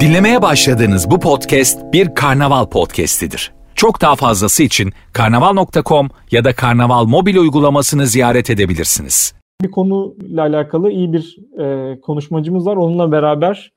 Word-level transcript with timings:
Dinlemeye 0.00 0.42
başladığınız 0.42 1.10
bu 1.10 1.20
podcast 1.20 1.92
bir 1.92 2.14
karnaval 2.14 2.66
podcastidir. 2.66 3.52
Çok 3.74 4.00
daha 4.00 4.16
fazlası 4.16 4.62
için 4.62 4.92
karnaval.com 5.12 6.08
ya 6.30 6.44
da 6.44 6.54
karnaval 6.54 7.04
mobil 7.04 7.36
uygulamasını 7.36 8.06
ziyaret 8.06 8.50
edebilirsiniz. 8.50 9.34
Bir 9.62 9.70
konuyla 9.70 10.42
alakalı 10.42 10.90
iyi 10.90 11.12
bir 11.12 11.36
e, 11.58 12.00
konuşmacımız 12.00 12.66
var. 12.66 12.76
Onunla 12.76 13.12
beraber 13.12 13.72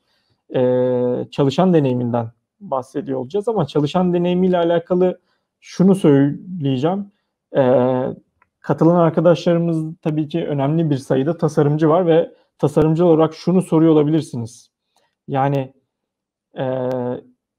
e, 0.55 0.61
çalışan 1.31 1.73
deneyiminden 1.73 2.31
bahsediyor 2.59 3.19
olacağız 3.19 3.47
ama 3.47 3.67
çalışan 3.67 4.13
deneyimiyle 4.13 4.57
alakalı 4.57 5.19
şunu 5.59 5.95
söyleyeceğim. 5.95 7.11
E, 7.57 7.61
katılan 8.59 8.95
arkadaşlarımız 8.95 9.95
tabii 10.01 10.27
ki 10.27 10.45
önemli 10.45 10.89
bir 10.89 10.97
sayıda 10.97 11.37
tasarımcı 11.37 11.89
var 11.89 12.07
ve 12.07 12.31
tasarımcı 12.59 13.05
olarak 13.05 13.33
şunu 13.33 13.61
soruyor 13.61 13.93
olabilirsiniz. 13.93 14.69
Yani 15.27 15.73
e, 16.57 16.65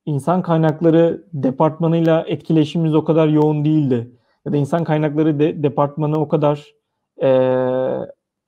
insan 0.06 0.42
kaynakları 0.42 1.24
departmanıyla 1.32 2.24
etkileşimimiz 2.27 2.95
o 2.95 3.05
kadar 3.05 3.28
yoğun 3.28 3.64
değildi. 3.64 4.12
Ya 4.46 4.52
da 4.52 4.56
insan 4.56 4.84
kaynakları 4.84 5.38
de, 5.38 5.62
departmanı 5.62 6.20
o 6.20 6.28
kadar 6.28 6.74
e, 7.22 7.28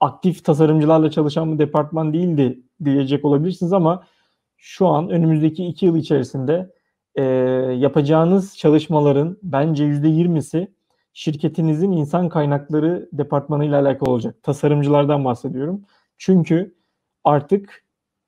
aktif 0.00 0.44
tasarımcılarla 0.44 1.10
çalışan 1.10 1.52
bir 1.52 1.58
departman 1.58 2.12
değildi 2.12 2.62
diyecek 2.84 3.24
olabilirsiniz 3.24 3.72
ama 3.72 4.06
şu 4.56 4.86
an 4.86 5.10
önümüzdeki 5.10 5.66
iki 5.66 5.86
yıl 5.86 5.96
içerisinde 5.96 6.70
e, 7.14 7.22
yapacağınız 7.78 8.58
çalışmaların 8.58 9.36
bence 9.42 9.84
yüzde 9.84 10.08
yirmisi 10.08 10.68
şirketinizin 11.12 11.92
insan 11.92 12.28
kaynakları 12.28 13.08
departmanıyla 13.12 13.80
alakalı 13.80 14.10
olacak. 14.10 14.42
Tasarımcılardan 14.42 15.24
bahsediyorum. 15.24 15.84
Çünkü 16.20 16.74
artık 17.24 17.84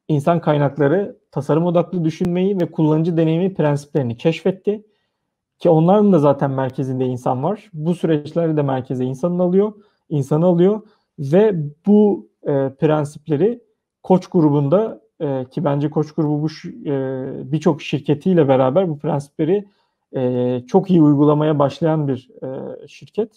insan 0.08 0.40
kaynakları 0.40 1.16
tasarım 1.30 1.66
odaklı 1.66 2.04
düşünmeyi 2.04 2.60
ve 2.60 2.70
kullanıcı 2.70 3.16
deneyimi 3.16 3.54
prensiplerini 3.54 4.16
keşfetti. 4.16 4.86
Ki 5.58 5.68
onların 5.70 6.12
da 6.12 6.18
zaten 6.18 6.50
merkezinde 6.50 7.06
insan 7.06 7.42
var. 7.42 7.70
Bu 7.72 7.94
süreçlerde 7.94 8.56
de 8.56 8.62
merkeze 8.62 9.04
insanın 9.04 9.38
alıyor, 9.38 9.72
insanı 10.08 10.46
alıyor 10.46 10.80
ve 11.18 11.54
bu 11.86 12.28
e, 12.42 12.74
prensipleri 12.80 13.62
Koç 14.02 14.26
grubunda 14.26 15.00
e, 15.20 15.44
ki 15.50 15.64
bence 15.64 15.90
Koç 15.90 16.12
grubu 16.12 16.42
bu 16.42 16.68
e, 16.90 17.52
birçok 17.52 17.82
şirketiyle 17.82 18.48
beraber 18.48 18.88
bu 18.88 18.98
prensipleri 18.98 19.64
e, 20.16 20.62
çok 20.66 20.90
iyi 20.90 21.02
uygulamaya 21.02 21.58
başlayan 21.58 22.08
bir 22.08 22.30
e, 22.42 22.88
şirket. 22.88 23.30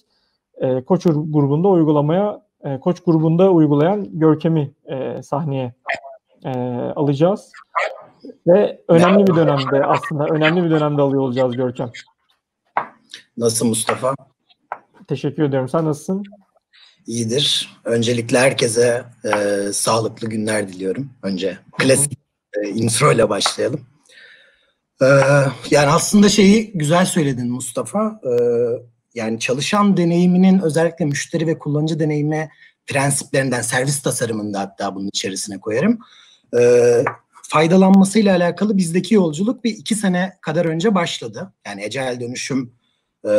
E, 0.58 0.82
Koç 0.82 1.04
grubunda 1.04 1.68
uygulamaya 1.68 2.45
e, 2.66 2.80
Koç 2.80 3.04
grubunda 3.04 3.52
uygulayan 3.52 4.20
Görkem'i 4.20 4.72
e, 4.86 5.24
sahneye 5.24 5.74
e, 6.46 6.50
alacağız. 6.96 7.52
Ve 8.48 8.82
önemli 8.88 9.28
bir 9.28 9.36
dönemde 9.36 9.86
aslında 9.86 10.26
önemli 10.26 10.64
bir 10.64 10.70
dönemde 10.70 11.02
alıyor 11.02 11.22
olacağız 11.22 11.56
Görkem. 11.56 11.92
Nasıl 13.38 13.68
Mustafa? 13.68 14.16
Teşekkür 15.08 15.44
ediyorum. 15.44 15.70
Sen 15.70 15.86
nasılsın? 15.86 16.24
İyidir. 17.08 17.70
Öncelikle 17.86 18.40
herkese 18.40 19.06
e, 19.24 19.60
sağlıklı 19.74 20.30
günler 20.30 20.68
diliyorum. 20.68 21.10
Önce 21.24 21.58
klasik 21.78 22.20
e, 22.54 22.70
intro 22.70 23.12
ile 23.12 23.30
başlayalım. 23.30 23.82
E, 25.02 25.06
yani 25.72 25.88
aslında 25.90 26.30
şeyi 26.30 26.72
güzel 26.78 27.06
söyledin 27.06 27.52
Mustafa. 27.52 28.20
E, 28.24 28.34
yani 29.16 29.40
çalışan 29.40 29.98
deneyiminin 29.98 30.60
özellikle 30.60 31.06
müşteri 31.06 31.48
ve 31.48 31.60
kullanıcı 31.60 32.00
deneyimi 32.00 32.50
prensiplerinden, 32.88 33.62
servis 33.62 34.02
tasarımında 34.02 34.60
hatta 34.60 34.96
bunun 34.96 35.08
içerisine 35.08 35.60
koyarım. 35.60 36.00
E, 36.60 37.04
faydalanmasıyla 37.44 38.36
alakalı 38.36 38.78
bizdeki 38.78 39.16
yolculuk 39.16 39.64
bir 39.64 39.72
iki 39.72 39.96
sene 39.96 40.38
kadar 40.42 40.66
önce 40.66 40.96
başladı. 40.96 41.54
Yani 41.68 41.84
ecel 41.84 42.20
dönüşüm 42.20 42.74
e, 43.26 43.32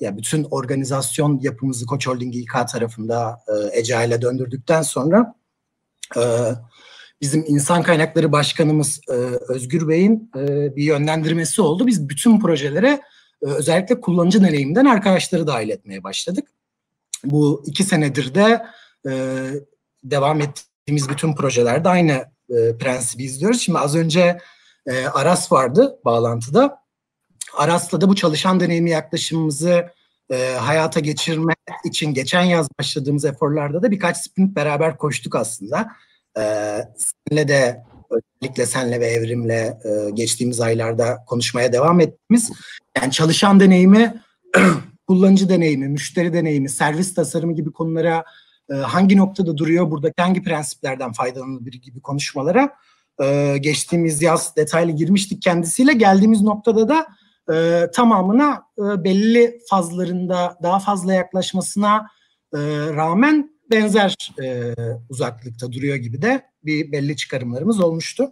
ya 0.00 0.16
bütün 0.16 0.44
organizasyon 0.44 1.40
yapımızı 1.42 1.86
Koç 1.86 2.06
Holding 2.06 2.36
İK 2.36 2.52
tarafında 2.72 3.40
e, 3.48 3.78
Ecail'e 3.78 4.22
döndürdükten 4.22 4.82
sonra 4.82 5.34
e, 6.16 6.22
bizim 7.20 7.44
insan 7.46 7.82
kaynakları 7.82 8.32
başkanımız 8.32 9.00
e, 9.08 9.12
Özgür 9.48 9.88
Bey'in 9.88 10.30
e, 10.36 10.76
bir 10.76 10.82
yönlendirmesi 10.82 11.62
oldu. 11.62 11.86
Biz 11.86 12.08
bütün 12.08 12.40
projelere 12.40 13.00
özellikle 13.42 14.00
kullanıcı 14.00 14.42
deneyiminden 14.42 14.84
arkadaşları 14.84 15.46
dahil 15.46 15.68
etmeye 15.68 16.04
başladık. 16.04 16.48
Bu 17.24 17.62
iki 17.66 17.84
senedir 17.84 18.34
de 18.34 18.62
e, 19.08 19.12
devam 20.04 20.40
ettiğimiz 20.40 21.08
bütün 21.08 21.34
projelerde 21.34 21.88
aynı 21.88 22.12
e, 22.50 22.76
prensibi 22.78 23.24
izliyoruz. 23.24 23.60
Şimdi 23.60 23.78
az 23.78 23.96
önce 23.96 24.38
e, 24.86 25.06
Aras 25.06 25.52
vardı 25.52 25.98
bağlantıda. 26.04 26.80
Aras'la 27.56 28.00
da 28.00 28.08
bu 28.08 28.14
çalışan 28.14 28.60
deneyimi 28.60 28.90
yaklaşımımızı 28.90 29.90
e, 30.30 30.54
hayata 30.54 31.00
geçirme 31.00 31.54
için 31.84 32.14
geçen 32.14 32.42
yaz 32.42 32.68
başladığımız 32.78 33.24
eforlarda 33.24 33.82
da 33.82 33.90
birkaç 33.90 34.16
sprint 34.16 34.56
beraber 34.56 34.96
koştuk 34.96 35.36
aslında. 35.36 35.88
E, 36.38 36.42
senle 36.96 37.48
de 37.48 37.84
özellikle 38.10 38.66
senle 38.66 39.00
ve 39.00 39.06
evrimle 39.06 39.78
e, 39.84 40.10
geçtiğimiz 40.10 40.60
aylarda 40.60 41.18
konuşmaya 41.26 41.72
devam 41.72 42.00
ettiğimiz 42.00 42.50
yani 42.96 43.12
çalışan 43.12 43.60
deneyimi, 43.60 44.22
kullanıcı 45.08 45.48
deneyimi, 45.48 45.88
müşteri 45.88 46.32
deneyimi, 46.32 46.68
servis 46.68 47.14
tasarımı 47.14 47.54
gibi 47.54 47.72
konulara 47.72 48.24
e, 48.70 48.74
hangi 48.74 49.16
noktada 49.16 49.58
duruyor, 49.58 49.90
buradaki 49.90 50.22
hangi 50.22 50.42
prensiplerden 50.42 51.12
faydalanılır 51.12 51.72
gibi 51.72 52.00
konuşmalara 52.00 52.70
e, 53.22 53.56
geçtiğimiz 53.60 54.22
yaz 54.22 54.56
detaylı 54.56 54.92
girmiştik 54.92 55.42
kendisiyle. 55.42 55.92
Geldiğimiz 55.92 56.42
noktada 56.42 56.88
da 56.88 57.06
e, 57.52 57.86
tamamına 57.90 58.62
e, 58.78 59.04
belli 59.04 59.60
fazlarında 59.70 60.58
daha 60.62 60.78
fazla 60.78 61.14
yaklaşmasına 61.14 62.06
e, 62.54 62.58
rağmen 62.94 63.59
benzer 63.70 64.16
e, 64.42 64.74
uzaklıkta 65.10 65.72
duruyor 65.72 65.96
gibi 65.96 66.22
de 66.22 66.42
bir 66.64 66.92
belli 66.92 67.16
çıkarımlarımız 67.16 67.80
olmuştu. 67.80 68.30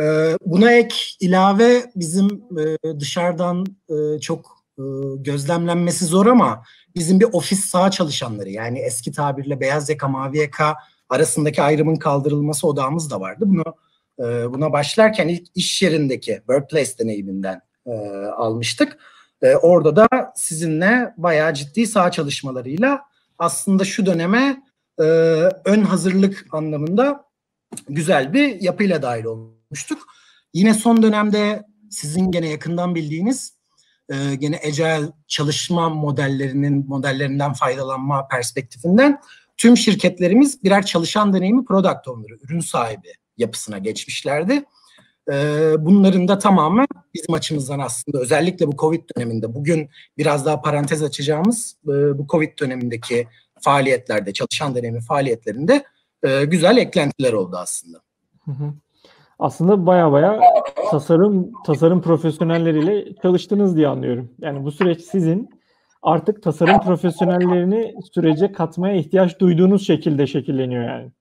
E, 0.00 0.36
buna 0.46 0.72
ek 0.72 0.96
ilave 1.20 1.90
bizim 1.96 2.26
e, 2.58 3.00
dışarıdan 3.00 3.66
e, 3.88 4.20
çok 4.20 4.64
e, 4.78 4.82
gözlemlenmesi 5.16 6.04
zor 6.04 6.26
ama 6.26 6.62
bizim 6.96 7.20
bir 7.20 7.28
ofis 7.32 7.64
sağ 7.64 7.90
çalışanları 7.90 8.50
yani 8.50 8.78
eski 8.78 9.12
tabirle 9.12 9.60
beyaz 9.60 9.88
yaka 9.88 10.08
mavi 10.08 10.38
yaka 10.38 10.76
arasındaki 11.08 11.62
ayrımın 11.62 11.96
kaldırılması 11.96 12.66
odağımız 12.66 13.10
da 13.10 13.20
vardı. 13.20 13.44
Bunu 13.46 13.64
e, 14.18 14.52
buna 14.52 14.72
başlarken 14.72 15.28
ilk 15.28 15.46
iş 15.54 15.82
yerindeki 15.82 16.34
workplace 16.36 16.98
deneyiminden 16.98 17.60
e, 17.86 17.90
almıştık. 18.36 18.98
E, 19.42 19.56
orada 19.56 19.96
da 19.96 20.08
sizinle 20.36 21.14
bayağı 21.16 21.54
ciddi 21.54 21.86
sağ 21.86 22.10
çalışmalarıyla 22.10 23.00
aslında 23.38 23.84
şu 23.84 24.06
döneme 24.06 24.62
e, 25.00 25.02
ön 25.64 25.82
hazırlık 25.82 26.46
anlamında 26.52 27.24
güzel 27.88 28.32
bir 28.32 28.60
yapıyla 28.60 29.02
dahil 29.02 29.24
olmuştuk. 29.24 30.06
Yine 30.54 30.74
son 30.74 31.02
dönemde 31.02 31.62
sizin 31.90 32.30
gene 32.30 32.48
yakından 32.48 32.94
bildiğiniz 32.94 33.58
e, 34.08 34.34
gene 34.34 34.60
agile 34.66 35.08
çalışma 35.26 35.88
modellerinin 35.88 36.88
modellerinden 36.88 37.52
faydalanma 37.52 38.28
perspektifinden 38.28 39.20
tüm 39.56 39.76
şirketlerimiz 39.76 40.64
birer 40.64 40.86
çalışan 40.86 41.32
deneyimi 41.32 41.64
product 41.64 42.08
owner'ı, 42.08 42.38
ürün 42.42 42.60
sahibi 42.60 43.12
yapısına 43.36 43.78
geçmişlerdi. 43.78 44.64
Ee, 45.32 45.74
bunların 45.78 46.28
da 46.28 46.38
tamamen 46.38 46.86
bizim 47.14 47.34
açımızdan 47.34 47.78
aslında 47.78 48.18
özellikle 48.18 48.66
bu 48.66 48.76
Covid 48.76 49.02
döneminde 49.16 49.54
bugün 49.54 49.90
biraz 50.18 50.46
daha 50.46 50.60
parantez 50.60 51.02
açacağımız 51.02 51.76
e, 51.84 52.18
bu 52.18 52.26
Covid 52.26 52.58
dönemindeki 52.58 53.26
faaliyetlerde, 53.60 54.32
çalışan 54.32 54.74
deneyimi 54.74 55.00
faaliyetlerinde 55.00 55.84
e, 56.22 56.44
güzel 56.44 56.76
eklentiler 56.76 57.32
oldu 57.32 57.56
aslında. 57.56 57.98
Aslında 59.38 59.86
baya 59.86 60.12
baya 60.12 60.40
tasarım 60.90 61.52
tasarım 61.66 62.02
profesyonelleriyle 62.02 63.14
çalıştınız 63.22 63.76
diye 63.76 63.88
anlıyorum. 63.88 64.30
Yani 64.38 64.64
bu 64.64 64.72
süreç 64.72 65.00
sizin 65.00 65.50
artık 66.02 66.42
tasarım 66.42 66.80
profesyonellerini 66.80 67.94
sürece 68.14 68.52
katmaya 68.52 68.94
ihtiyaç 68.94 69.40
duyduğunuz 69.40 69.86
şekilde 69.86 70.26
şekilleniyor 70.26 70.84
yani. 70.84 71.12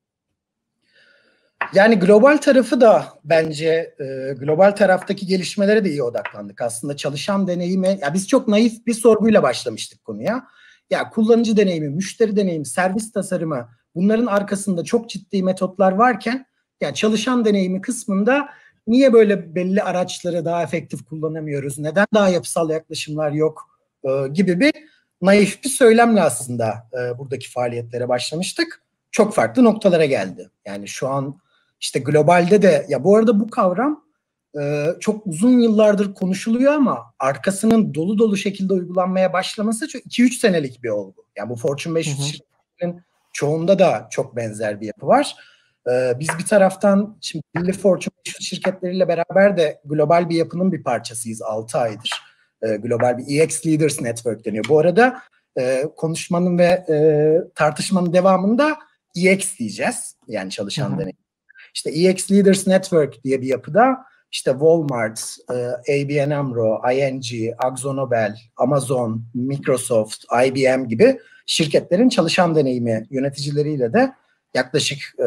Yani 1.73 1.99
global 1.99 2.37
tarafı 2.37 2.81
da 2.81 3.05
bence 3.23 3.95
e, 3.99 4.33
global 4.33 4.71
taraftaki 4.71 5.27
gelişmelere 5.27 5.85
de 5.85 5.89
iyi 5.89 6.03
odaklandık. 6.03 6.61
Aslında 6.61 6.97
çalışan 6.97 7.47
deneyimi, 7.47 7.99
ya 8.01 8.13
biz 8.13 8.27
çok 8.27 8.47
naif 8.47 8.85
bir 8.87 8.93
sorguyla 8.93 9.43
başlamıştık 9.43 10.05
konuya. 10.05 10.47
Ya 10.89 11.09
kullanıcı 11.09 11.57
deneyimi, 11.57 11.89
müşteri 11.89 12.35
deneyimi, 12.35 12.65
servis 12.65 13.11
tasarımı 13.11 13.69
bunların 13.95 14.25
arkasında 14.25 14.83
çok 14.83 15.09
ciddi 15.09 15.43
metotlar 15.43 15.91
varken 15.91 16.45
ya 16.81 16.93
çalışan 16.93 17.45
deneyimi 17.45 17.81
kısmında 17.81 18.49
niye 18.87 19.13
böyle 19.13 19.55
belli 19.55 19.83
araçları 19.83 20.45
daha 20.45 20.63
efektif 20.63 21.05
kullanamıyoruz? 21.05 21.79
Neden 21.79 22.07
daha 22.13 22.29
yapısal 22.29 22.69
yaklaşımlar 22.69 23.31
yok? 23.31 23.79
E, 24.03 24.27
gibi 24.33 24.59
bir 24.59 24.73
naif 25.21 25.63
bir 25.63 25.69
söylemle 25.69 26.21
aslında 26.21 26.73
e, 26.93 27.17
buradaki 27.17 27.51
faaliyetlere 27.51 28.09
başlamıştık. 28.09 28.81
Çok 29.11 29.33
farklı 29.33 29.63
noktalara 29.63 30.05
geldi. 30.05 30.49
Yani 30.65 30.87
şu 30.87 31.07
an 31.07 31.39
işte 31.79 31.99
globalde 31.99 32.61
de 32.61 32.85
ya 32.89 33.03
bu 33.03 33.17
arada 33.17 33.39
bu 33.39 33.49
kavram 33.49 34.03
e, 34.61 34.85
çok 34.99 35.27
uzun 35.27 35.59
yıllardır 35.59 36.13
konuşuluyor 36.13 36.73
ama 36.73 37.13
arkasının 37.19 37.93
dolu 37.93 38.17
dolu 38.17 38.37
şekilde 38.37 38.73
uygulanmaya 38.73 39.33
başlaması 39.33 39.87
çok 39.87 40.01
2-3 40.01 40.39
senelik 40.39 40.83
bir 40.83 40.89
olgu. 40.89 41.25
Yani 41.35 41.49
bu 41.49 41.55
Fortune 41.55 41.95
500 41.95 42.25
şirketlerinin 42.25 43.01
çoğunda 43.33 43.79
da 43.79 44.07
çok 44.11 44.35
benzer 44.35 44.81
bir 44.81 44.85
yapı 44.85 45.07
var. 45.07 45.35
Ee, 45.91 46.13
biz 46.19 46.29
bir 46.39 46.45
taraftan 46.45 47.17
şimdi 47.21 47.43
belli 47.55 47.73
Fortune 47.73 48.13
500 48.25 48.49
şirketleriyle 48.49 49.07
beraber 49.07 49.57
de 49.57 49.81
global 49.85 50.29
bir 50.29 50.35
yapının 50.35 50.71
bir 50.71 50.83
parçasıyız 50.83 51.41
6 51.41 51.77
aydır. 51.77 52.11
Ee, 52.61 52.75
global 52.75 53.17
bir 53.17 53.41
EX 53.41 53.65
Leaders 53.65 54.01
Network 54.01 54.45
deniyor. 54.45 54.65
Bu 54.69 54.79
arada 54.79 55.21
e, 55.59 55.83
konuşmanın 55.97 56.57
ve 56.57 56.85
e, 56.89 56.97
tartışmanın 57.55 58.13
devamında 58.13 58.77
EX 59.15 59.57
diyeceğiz. 59.57 60.15
Yani 60.27 60.51
çalışan 60.51 60.99
deneyim. 60.99 61.26
İşte 61.77 61.89
EX 61.89 62.31
Leaders 62.31 62.67
Network 62.67 63.23
diye 63.23 63.41
bir 63.41 63.47
yapıda 63.47 63.97
işte 64.31 64.51
Walmart, 64.51 65.37
e, 65.49 65.53
ABN 65.93 66.31
AMRO, 66.31 66.81
ING, 66.91 67.25
AkzoNobel, 67.57 68.37
Amazon, 68.57 69.23
Microsoft, 69.33 70.23
IBM 70.45 70.87
gibi 70.87 71.19
şirketlerin 71.45 72.09
çalışan 72.09 72.55
deneyimi 72.55 73.07
yöneticileriyle 73.09 73.93
de 73.93 74.13
yaklaşık 74.53 74.99
e, 75.19 75.23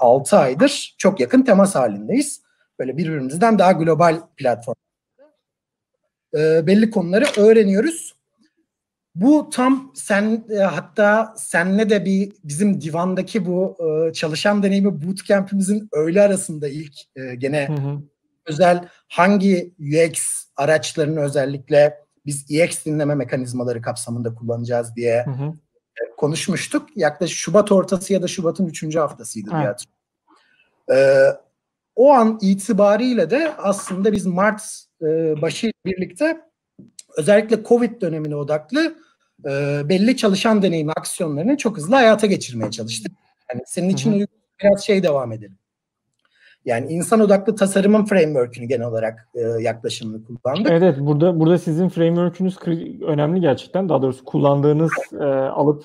6 0.00 0.38
aydır 0.38 0.94
çok 0.98 1.20
yakın 1.20 1.42
temas 1.42 1.74
halindeyiz. 1.74 2.42
Böyle 2.78 2.96
birbirimizden 2.96 3.58
daha 3.58 3.72
global 3.72 4.20
platform 4.36 4.76
e, 6.34 6.66
belli 6.66 6.90
konuları 6.90 7.24
öğreniyoruz. 7.36 8.17
Bu 9.20 9.50
tam 9.50 9.92
sen 9.94 10.44
e, 10.50 10.56
hatta 10.56 11.34
senle 11.36 11.90
de 11.90 12.04
bir 12.04 12.32
bizim 12.44 12.80
divandaki 12.80 13.46
bu 13.46 13.76
e, 13.80 14.12
çalışan 14.12 14.62
deneyimi 14.62 15.06
bootcamp'imizin 15.06 15.88
öğle 15.92 16.22
arasında 16.22 16.68
ilk 16.68 16.94
e, 17.16 17.34
gene 17.34 17.68
hı 17.68 17.72
hı. 17.72 18.02
özel 18.46 18.88
hangi 19.08 19.74
UX 19.80 20.44
araçlarını 20.56 21.20
özellikle 21.20 21.98
biz 22.26 22.46
EX 22.50 22.84
dinleme 22.84 23.14
mekanizmaları 23.14 23.82
kapsamında 23.82 24.34
kullanacağız 24.34 24.96
diye 24.96 25.24
hı 25.24 25.30
hı 25.30 25.52
konuşmuştuk. 26.16 26.96
Yaklaşık 26.96 27.38
Şubat 27.38 27.72
ortası 27.72 28.12
ya 28.12 28.22
da 28.22 28.28
Şubat'ın 28.28 28.66
üçüncü 28.66 28.98
haftasıydı 28.98 29.50
diye. 29.50 29.74
Ee, 30.92 31.26
o 31.96 32.12
an 32.12 32.38
itibariyle 32.42 33.30
de 33.30 33.54
aslında 33.58 34.12
biz 34.12 34.26
Mart 34.26 34.62
e, 35.02 35.06
başı 35.42 35.72
birlikte 35.86 36.40
özellikle 37.16 37.64
Covid 37.64 38.00
dönemine 38.00 38.36
odaklı 38.36 38.96
e, 39.44 39.82
belli 39.88 40.16
çalışan 40.16 40.62
deneyimi 40.62 40.92
aksiyonlarını 40.92 41.56
çok 41.56 41.76
hızlı 41.76 41.94
hayata 41.94 42.26
geçirmeye 42.26 42.70
çalıştık. 42.70 43.12
Yani 43.52 43.62
senin 43.66 43.88
için 43.88 44.20
hı. 44.20 44.26
biraz 44.62 44.84
şey 44.84 45.02
devam 45.02 45.32
edelim. 45.32 45.58
Yani 46.64 46.92
insan 46.92 47.20
odaklı 47.20 47.56
tasarımın 47.56 48.04
framework'ünü 48.04 48.66
genel 48.66 48.86
olarak 48.86 49.28
e, 49.34 49.40
yaklaşımını 49.62 50.24
kullandık. 50.24 50.70
Evet, 50.70 50.96
burada 51.00 51.40
burada 51.40 51.58
sizin 51.58 51.88
framework'ünüz 51.88 52.58
önemli 53.02 53.40
gerçekten. 53.40 53.88
Daha 53.88 54.02
doğrusu 54.02 54.24
kullandığınız 54.24 54.90
e, 55.20 55.24
alıp 55.24 55.84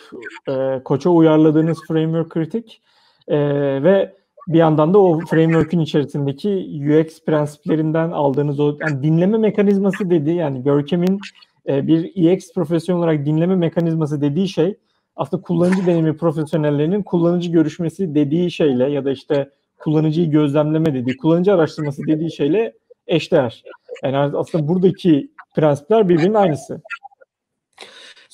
e, 0.50 0.84
koça 0.84 1.10
uyarladığınız 1.10 1.78
framework 1.88 2.30
kritik 2.30 2.82
e, 3.28 3.38
ve 3.84 4.14
bir 4.48 4.58
yandan 4.58 4.94
da 4.94 5.00
o 5.00 5.20
framework'ün 5.20 5.80
içerisindeki 5.80 6.50
UX 6.82 7.26
prensiplerinden 7.26 8.12
aldığınız 8.12 8.60
o 8.60 8.78
yani 8.82 9.04
dinleme 9.04 9.38
mekanizması 9.38 10.10
dedi 10.10 10.32
yani 10.32 10.64
Görkem'in 10.64 11.20
e, 11.68 11.88
bir 11.88 12.27
EX 12.31 12.54
profesyonel 12.54 13.00
olarak 13.00 13.25
dinleme 13.25 13.56
mekanizması 13.56 14.21
dediği 14.21 14.50
şey 14.50 14.77
aslında 15.15 15.44
kullanıcı 15.44 15.86
deneyimi 15.86 16.18
profesyonellerinin 16.18 17.04
kullanıcı 17.04 17.51
görüşmesi 17.51 18.15
dediği 18.15 18.51
şeyle 18.51 18.92
ya 18.92 19.06
da 19.06 19.12
işte 19.12 19.50
kullanıcıyı 19.80 20.31
gözlemleme 20.31 20.94
dediği, 20.94 21.18
kullanıcı 21.18 21.54
araştırması 21.54 22.01
dediği 22.07 22.31
şeyle 22.31 22.74
eşdeğer. 23.07 23.63
Yani 24.04 24.18
aslında 24.18 24.68
buradaki 24.68 25.31
prensipler 25.56 26.10
birbirinin 26.10 26.33
aynısı. 26.33 26.81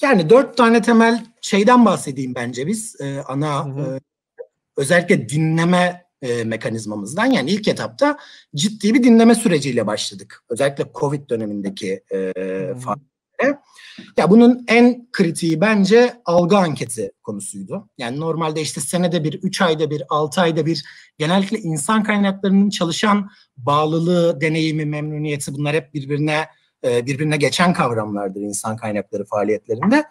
Yani 0.01 0.29
dört 0.29 0.57
tane 0.57 0.81
temel 0.81 1.25
şeyden 1.41 1.85
bahsedeyim 1.85 2.35
bence 2.35 2.67
biz. 2.67 3.01
Ee, 3.01 3.19
ana 3.27 3.59
E, 3.59 3.99
özellikle 4.77 5.29
dinleme 5.29 6.05
e, 6.21 6.43
mekanizmamızdan. 6.43 7.25
Yani 7.25 7.51
ilk 7.51 7.67
etapta 7.67 8.17
ciddi 8.55 8.93
bir 8.93 9.03
dinleme 9.03 9.35
süreciyle 9.35 9.87
başladık. 9.87 10.43
Özellikle 10.49 10.85
Covid 10.95 11.29
dönemindeki 11.29 12.03
e, 12.13 12.33
faaliyetlere. 13.39 13.59
Ya 14.17 14.29
bunun 14.29 14.65
en 14.67 15.07
kritiği 15.11 15.61
bence 15.61 16.21
algı 16.25 16.57
anketi 16.57 17.11
konusuydu. 17.23 17.89
Yani 17.97 18.19
normalde 18.19 18.61
işte 18.61 18.81
senede 18.81 19.23
bir, 19.23 19.33
üç 19.33 19.61
ayda 19.61 19.89
bir, 19.89 20.03
altı 20.09 20.41
ayda 20.41 20.65
bir 20.65 20.83
genellikle 21.17 21.59
insan 21.59 22.03
kaynaklarının 22.03 22.69
çalışan 22.69 23.29
bağlılığı, 23.57 24.41
deneyimi, 24.41 24.85
memnuniyeti 24.85 25.53
bunlar 25.53 25.75
hep 25.75 25.93
birbirine 25.93 26.47
e, 26.83 27.05
birbirine 27.05 27.37
geçen 27.37 27.73
kavramlardır 27.73 28.41
insan 28.41 28.77
kaynakları 28.77 29.25
faaliyetlerinde. 29.25 30.03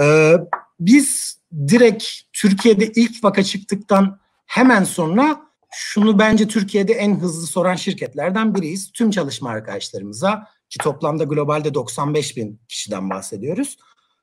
E, 0.00 0.34
biz 0.80 1.38
direkt 1.68 2.04
Türkiye'de 2.32 2.86
ilk 2.86 3.24
vaka 3.24 3.42
çıktıktan 3.42 4.18
hemen 4.46 4.84
sonra 4.84 5.40
şunu 5.70 6.18
bence 6.18 6.48
Türkiye'de 6.48 6.92
en 6.92 7.20
hızlı 7.20 7.46
soran 7.46 7.74
şirketlerden 7.74 8.54
biriyiz. 8.54 8.92
Tüm 8.92 9.10
çalışma 9.10 9.50
arkadaşlarımıza 9.50 10.46
ki 10.74 10.78
toplamda 10.84 11.24
globalde 11.24 11.74
95 11.74 12.36
bin 12.36 12.60
kişiden 12.68 13.10
bahsediyoruz. 13.10 13.76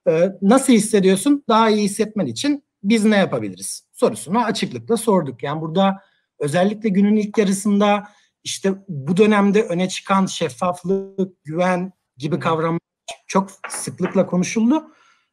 Ee, 0.07 0.31
nasıl 0.41 0.73
hissediyorsun? 0.73 1.43
Daha 1.49 1.69
iyi 1.69 1.83
hissetmen 1.83 2.25
için 2.25 2.63
biz 2.83 3.05
ne 3.05 3.17
yapabiliriz? 3.17 3.87
Sorusunu 3.93 4.43
açıklıkla 4.43 4.97
sorduk. 4.97 5.43
Yani 5.43 5.61
burada 5.61 6.01
özellikle 6.39 6.89
günün 6.89 7.15
ilk 7.15 7.37
yarısında 7.37 8.03
işte 8.43 8.73
bu 8.87 9.17
dönemde 9.17 9.63
öne 9.63 9.89
çıkan 9.89 10.25
şeffaflık, 10.25 11.43
güven 11.43 11.93
gibi 12.17 12.39
kavramlar 12.39 12.79
çok 13.27 13.49
sıklıkla 13.69 14.25
konuşuldu. 14.25 14.83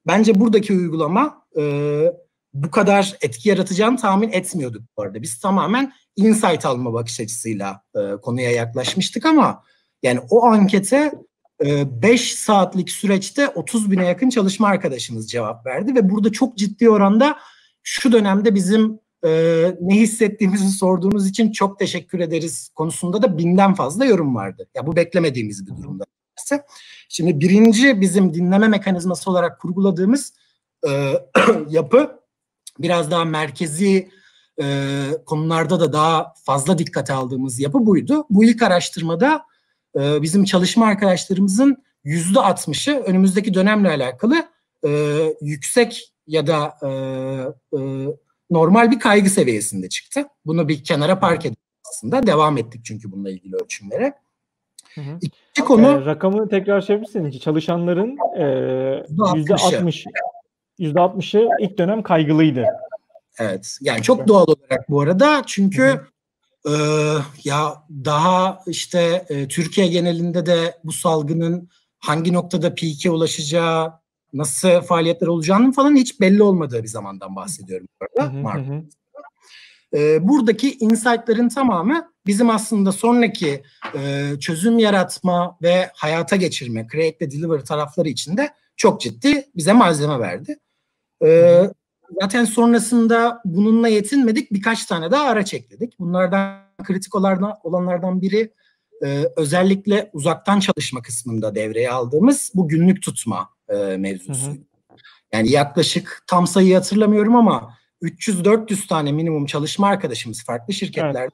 Bence 0.07 0.41
buradaki 0.41 0.73
uygulama 0.73 1.47
e, 1.59 1.63
bu 2.55 2.71
kadar 2.71 3.17
etki 3.21 3.49
yaratacağını 3.49 3.97
tahmin 3.97 4.33
etmiyorduk 4.33 4.83
bu 4.97 5.03
arada. 5.03 5.23
Biz 5.23 5.41
tamamen 5.41 5.93
insight 6.17 6.67
alma 6.67 6.93
bakış 6.93 7.21
açısıyla 7.21 7.83
e, 7.95 8.21
konuya 8.23 8.51
yaklaşmıştık 8.51 9.27
ama 9.27 9.63
yani 10.03 10.21
o 10.31 10.45
ankete 10.45 11.13
5 11.61 12.33
e, 12.33 12.37
saatlik 12.37 12.91
süreçte 12.91 13.49
30 13.49 13.91
bine 13.91 14.07
yakın 14.07 14.31
çalışma 14.31 14.69
arkadaşımız 14.69 15.31
cevap 15.31 15.67
verdi 15.67 15.95
ve 15.95 16.11
burada 16.11 16.33
çok 16.33 16.57
ciddi 16.57 16.91
oranda 16.91 17.39
şu 17.83 18.13
dönemde 18.13 18.55
bizim 18.55 19.01
e, 19.25 19.31
ne 19.81 19.95
hissettiğimizi 19.95 20.69
sorduğunuz 20.69 21.29
için 21.29 21.53
çok 21.53 21.79
teşekkür 21.79 22.21
ederiz 22.21 22.71
konusunda 22.75 23.23
da 23.23 23.39
binden 23.39 23.75
fazla 23.75 24.05
yorum 24.05 24.35
vardı. 24.35 24.69
Ya 24.75 24.87
bu 24.87 24.97
beklemediğimiz 24.97 25.67
bir 25.67 25.77
durumda. 25.77 26.05
Şimdi 27.09 27.41
birinci 27.41 28.01
bizim 28.01 28.35
dinleme 28.35 28.69
mekanizması 28.69 29.31
olarak 29.31 29.61
kurguladığımız 29.61 30.33
e, 30.89 31.13
yapı 31.69 32.21
biraz 32.79 33.11
daha 33.11 33.25
merkezi 33.25 34.11
e, 34.63 35.05
konularda 35.27 35.81
da 35.81 35.93
daha 35.93 36.35
fazla 36.45 36.79
dikkate 36.79 37.13
aldığımız 37.13 37.61
yapı 37.61 37.87
buydu. 37.87 38.27
Bu 38.31 38.45
ilk 38.45 38.63
araştırmada 38.63 39.45
e, 39.97 40.23
bizim 40.23 40.45
çalışma 40.45 40.87
arkadaşlarımızın 40.87 41.85
yüzde 42.05 42.41
altmışı 42.41 43.03
önümüzdeki 43.07 43.55
dönemle 43.55 43.89
alakalı 43.89 44.49
e, 44.85 44.91
yüksek 45.41 46.13
ya 46.27 46.47
da 46.47 46.75
e, 46.83 46.89
e, 47.79 48.09
normal 48.51 48.91
bir 48.91 48.99
kaygı 48.99 49.31
seviyesinde 49.31 49.89
çıktı. 49.89 50.27
Bunu 50.47 50.69
bir 50.69 50.85
kenara 50.85 51.19
park 51.19 51.47
edip 51.47 51.59
aslında 51.89 52.27
devam 52.27 52.59
ettik 52.59 52.85
çünkü 52.85 53.13
bununla 53.13 53.31
ilgili 53.31 53.57
ölçümlere. 53.57 54.15
Hı 54.95 55.01
hı. 55.01 55.19
İkinci 55.21 55.67
konu 55.69 55.87
e, 55.87 56.05
rakamı 56.05 56.49
tekrar 56.49 56.81
çevirseniz 56.81 57.41
çalışanların 57.41 58.17
yüzde 59.35 59.55
altmış 59.55 60.05
yüzde 60.79 61.01
altmışı 61.01 61.49
ilk 61.61 61.79
dönem 61.79 62.03
kaygılıydı. 62.03 62.65
Evet. 63.39 63.79
Yani 63.81 64.03
çok 64.03 64.29
doğal 64.29 64.47
olarak 64.47 64.91
bu 64.91 65.01
arada 65.01 65.43
çünkü 65.47 65.83
hı 65.83 65.93
hı. 65.93 66.07
Ee, 66.67 66.71
ya 67.45 67.85
daha 68.05 68.61
işte 68.67 69.27
e, 69.29 69.49
Türkiye 69.49 69.87
genelinde 69.87 70.47
de 70.47 70.79
bu 70.85 70.93
salgının 70.93 71.69
hangi 71.99 72.33
noktada 72.33 72.75
peak'e 72.75 73.11
ulaşacağı, 73.11 73.93
nasıl 74.33 74.81
faaliyetler 74.81 75.27
olacağının 75.27 75.73
falan 75.73 75.97
hiç 75.97 76.21
belli 76.21 76.43
olmadığı 76.43 76.83
bir 76.83 76.89
zamandan 76.89 77.37
bahsediyorum 77.37 77.87
burada. 78.01 78.33
Mart. 78.33 78.67
Ee, 79.95 80.29
buradaki 80.29 80.77
insight'ların 80.79 81.49
tamamı 81.49 82.13
bizim 82.27 82.51
aslında 82.51 82.93
sonraki 82.93 83.63
e, 83.95 84.33
çözüm 84.41 84.79
yaratma 84.79 85.59
ve 85.63 85.91
hayata 85.95 86.37
geçirme, 86.37 86.87
create 86.93 87.17
ve 87.21 87.31
deliver 87.31 87.65
tarafları 87.65 88.09
içinde 88.09 88.51
çok 88.77 89.01
ciddi 89.01 89.47
bize 89.57 89.73
malzeme 89.73 90.19
verdi. 90.19 90.59
Ee, 91.25 91.71
Zaten 92.21 92.45
sonrasında 92.45 93.41
bununla 93.45 93.89
yetinmedik. 93.89 94.53
Birkaç 94.53 94.87
tane 94.87 95.11
daha 95.11 95.25
araç 95.25 95.55
ekledik. 95.55 95.99
Bunlardan 95.99 96.59
kritik 96.83 97.15
olanlardan 97.65 98.23
biri 98.23 98.53
e, 99.05 99.25
özellikle 99.37 100.11
uzaktan 100.13 100.61
çalışma 100.61 101.03
kısmında 101.03 101.55
devreye 101.55 101.91
aldığımız 101.91 102.53
bu 102.55 102.69
günlük 102.69 103.03
tutma 103.03 103.49
e, 103.69 103.75
mevzusu. 103.97 104.57
Yani 105.33 105.51
yaklaşık 105.51 106.25
tam 106.27 106.47
sayıyı 106.47 106.75
hatırlamıyorum 106.75 107.37
ama 107.37 107.75
300-400 108.03 108.87
tane 108.87 109.13
minimum 109.13 109.47
çalışma 109.47 109.87
arkadaşımız 109.87 110.45
farklı 110.45 110.75
şirketlerde 110.75 111.31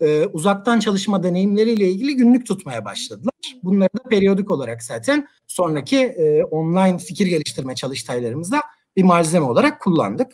evet. 0.00 0.26
e, 0.26 0.26
uzaktan 0.26 0.80
çalışma 0.80 1.22
deneyimleriyle 1.22 1.90
ilgili 1.90 2.16
günlük 2.16 2.46
tutmaya 2.46 2.84
başladılar. 2.84 3.32
Bunları 3.62 3.88
da 3.88 4.08
periyodik 4.08 4.50
olarak 4.50 4.82
zaten 4.82 5.28
sonraki 5.46 5.98
e, 5.98 6.44
online 6.44 6.98
fikir 6.98 7.26
geliştirme 7.26 7.74
çalıştaylarımızda 7.74 8.60
bir 8.98 9.02
malzeme 9.02 9.46
olarak 9.46 9.80
kullandık. 9.80 10.32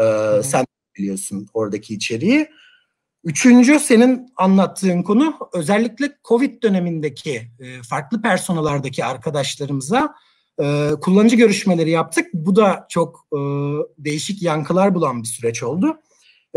E, 0.00 0.04
sen 0.42 0.66
biliyorsun 0.98 1.46
oradaki 1.54 1.94
içeriği. 1.94 2.48
Üçüncü 3.24 3.78
senin 3.78 4.32
anlattığın 4.36 5.02
konu 5.02 5.34
özellikle 5.52 6.12
Covid 6.24 6.62
dönemindeki 6.62 7.50
e, 7.60 7.82
farklı 7.82 8.22
personelardaki 8.22 9.04
arkadaşlarımıza 9.04 10.14
e, 10.62 10.90
kullanıcı 11.00 11.36
görüşmeleri 11.36 11.90
yaptık. 11.90 12.26
Bu 12.34 12.56
da 12.56 12.86
çok 12.88 13.26
e, 13.32 13.38
değişik 13.98 14.42
yankılar 14.42 14.94
bulan 14.94 15.22
bir 15.22 15.28
süreç 15.28 15.62
oldu. 15.62 16.00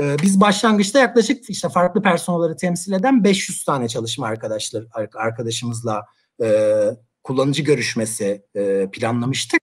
E, 0.02 0.16
biz 0.22 0.42
başlangıçta 0.42 1.00
yaklaşık 1.00 1.50
işte 1.50 1.70
farklı 1.70 2.02
personelleri 2.02 2.58
temsil 2.58 2.92
eden 2.92 3.24
500 3.24 3.64
tane 3.64 3.88
çalışma 3.88 4.28
arkadaşlar 4.28 4.86
arkadaşımızla 5.16 6.06
e, 6.44 6.48
kullanıcı 7.24 7.64
görüşmesi 7.64 8.46
e, 8.56 8.90
planlamıştık. 8.92 9.62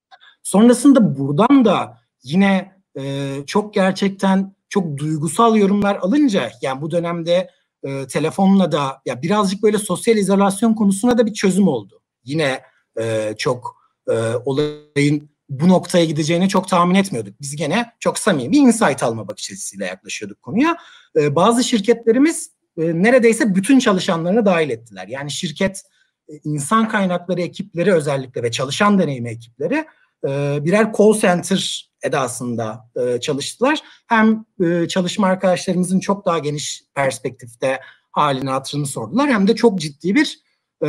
Sonrasında 0.51 1.19
buradan 1.19 1.65
da 1.65 1.99
yine 2.23 2.73
e, 2.99 3.35
çok 3.47 3.75
gerçekten 3.75 4.55
çok 4.69 4.99
duygusal 4.99 5.57
yorumlar 5.57 5.97
alınca 5.97 6.51
yani 6.63 6.81
bu 6.81 6.91
dönemde 6.91 7.51
e, 7.83 8.07
telefonla 8.07 8.73
da 8.73 9.03
ya 9.07 9.23
birazcık 9.23 9.63
böyle 9.63 9.79
sosyal 9.79 10.17
izolasyon 10.17 10.75
konusuna 10.75 11.19
da 11.19 11.27
bir 11.27 11.33
çözüm 11.33 11.69
oldu. 11.69 12.03
Yine 12.25 12.63
e, 13.01 13.35
çok 13.39 13.77
e, 14.09 14.13
olayın 14.45 15.31
bu 15.49 15.69
noktaya 15.69 16.05
gideceğini 16.05 16.49
çok 16.49 16.69
tahmin 16.69 16.95
etmiyorduk. 16.95 17.41
Biz 17.41 17.57
gene 17.57 17.93
çok 18.01 18.19
samimi 18.19 18.57
insight 18.57 19.03
alma 19.03 19.29
bakış 19.29 19.51
açısıyla 19.51 19.87
yaklaşıyorduk 19.87 20.43
konuya. 20.43 20.77
E, 21.17 21.35
bazı 21.35 21.65
şirketlerimiz 21.65 22.51
e, 22.79 23.03
neredeyse 23.03 23.55
bütün 23.55 23.79
çalışanlarını 23.79 24.47
dahil 24.47 24.71
ettiler. 24.71 25.09
Yani 25.09 25.31
şirket 25.31 25.83
e, 26.29 26.33
insan 26.45 26.89
kaynakları 26.89 27.41
ekipleri 27.41 27.93
özellikle 27.95 28.43
ve 28.43 28.51
çalışan 28.51 28.99
deneyimi 28.99 29.29
ekipleri 29.29 29.85
e, 30.29 30.59
birer 30.65 30.93
call 30.99 31.13
center 31.21 31.91
edasında 32.03 32.91
e, 32.97 33.21
çalıştılar. 33.21 33.81
Hem 34.07 34.45
e, 34.65 34.89
çalışma 34.89 35.27
arkadaşlarımızın 35.27 36.01
çok 36.01 36.27
daha 36.27 36.39
geniş 36.39 36.85
perspektifte 36.95 37.81
halini 38.13 38.51
hatırını 38.51 38.87
sordular 38.87 39.31
hem 39.31 39.49
de 39.49 39.55
çok 39.55 39.81
ciddi 39.81 40.15
bir 40.15 40.41
e, 40.85 40.89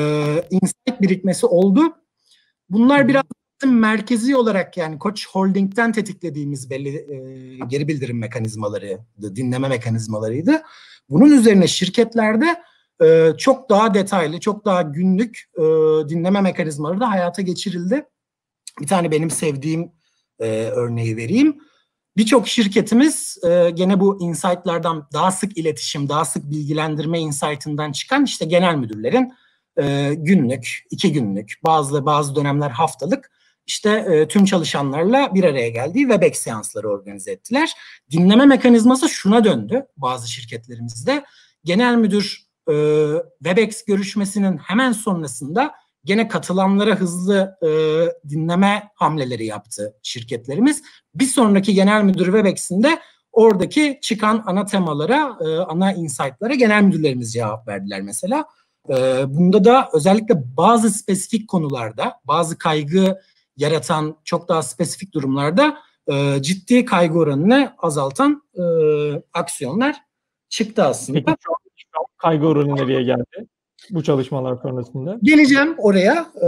insight 0.49 1.01
birikmesi 1.01 1.45
oldu. 1.45 1.81
Bunlar 2.69 3.07
biraz 3.07 3.23
merkezi 3.65 4.35
olarak 4.35 4.77
yani 4.77 4.99
Koç 4.99 5.27
Holding'den 5.27 5.91
tetiklediğimiz 5.91 6.69
belli 6.69 6.89
e, 6.89 7.15
geri 7.67 7.87
bildirim 7.87 8.19
mekanizmaları, 8.19 8.99
dinleme 9.21 9.67
mekanizmalarıydı. 9.67 10.61
Bunun 11.09 11.31
üzerine 11.31 11.67
şirketlerde 11.67 12.55
e, 13.03 13.31
çok 13.37 13.69
daha 13.69 13.93
detaylı, 13.93 14.39
çok 14.39 14.65
daha 14.65 14.81
günlük 14.81 15.43
e, 15.57 15.61
dinleme 16.09 16.41
mekanizmaları 16.41 16.99
da 16.99 17.09
hayata 17.09 17.41
geçirildi. 17.41 18.05
Bir 18.81 18.87
tane 18.87 19.11
benim 19.11 19.29
sevdiğim 19.29 19.91
e, 20.39 20.47
örneği 20.63 21.17
vereyim. 21.17 21.57
Birçok 22.17 22.47
şirketimiz 22.47 23.37
e, 23.43 23.69
gene 23.69 23.99
bu 23.99 24.21
insight'lardan 24.21 25.07
daha 25.13 25.31
sık 25.31 25.57
iletişim, 25.57 26.09
daha 26.09 26.25
sık 26.25 26.51
bilgilendirme 26.51 27.19
insight'ından 27.19 27.91
çıkan 27.91 28.25
işte 28.25 28.45
genel 28.45 28.75
müdürlerin 28.75 29.33
e, 29.81 30.13
günlük, 30.13 30.83
iki 30.89 31.13
günlük, 31.13 31.53
bazı 31.63 32.05
bazı 32.05 32.35
dönemler 32.35 32.69
haftalık 32.69 33.31
işte 33.67 33.89
e, 33.89 34.27
tüm 34.27 34.45
çalışanlarla 34.45 35.35
bir 35.35 35.43
araya 35.43 35.69
geldiği 35.69 36.01
Webex 36.01 36.37
seansları 36.37 36.89
organize 36.89 37.31
ettiler. 37.31 37.73
Dinleme 38.11 38.45
mekanizması 38.45 39.09
şuna 39.09 39.43
döndü 39.43 39.85
bazı 39.97 40.31
şirketlerimizde. 40.31 41.25
Genel 41.63 41.95
müdür 41.95 42.41
e, 42.69 42.73
Webex 43.43 43.85
görüşmesinin 43.85 44.57
hemen 44.57 44.91
sonrasında 44.91 45.71
gene 46.05 46.27
katılanlara 46.27 46.95
hızlı 46.95 47.57
e, 47.63 47.69
dinleme 48.29 48.89
hamleleri 48.95 49.45
yaptı 49.45 49.95
şirketlerimiz. 50.03 50.83
Bir 51.15 51.25
sonraki 51.25 51.73
genel 51.73 52.03
müdür 52.03 52.25
Webex'inde 52.25 52.99
oradaki 53.31 53.99
çıkan 54.01 54.43
ana 54.45 54.65
temalara, 54.65 55.37
e, 55.41 55.57
ana 55.57 55.93
insight'lara 55.93 56.53
genel 56.53 56.83
müdürlerimiz 56.83 57.33
cevap 57.33 57.67
verdiler 57.67 58.01
mesela. 58.01 58.45
E, 58.89 59.23
bunda 59.27 59.63
da 59.63 59.89
özellikle 59.93 60.35
bazı 60.57 60.91
spesifik 60.91 61.49
konularda, 61.49 62.13
bazı 62.23 62.57
kaygı 62.57 63.19
yaratan 63.57 64.17
çok 64.23 64.49
daha 64.49 64.63
spesifik 64.63 65.13
durumlarda 65.13 65.77
e, 66.07 66.41
ciddi 66.41 66.85
kaygı 66.85 67.19
oranını 67.19 67.73
azaltan 67.77 68.43
e, 68.55 68.63
aksiyonlar 69.33 69.95
çıktı 70.49 70.83
aslında. 70.83 71.19
Peki 71.25 71.37
kaygı 72.17 72.47
oranı 72.47 72.75
nereye 72.75 73.03
geldi? 73.03 73.47
Bu 73.89 74.03
çalışmalar 74.03 74.57
sonrasında? 74.61 75.19
Geleceğim 75.23 75.75
oraya. 75.77 76.31
Ee, 76.41 76.47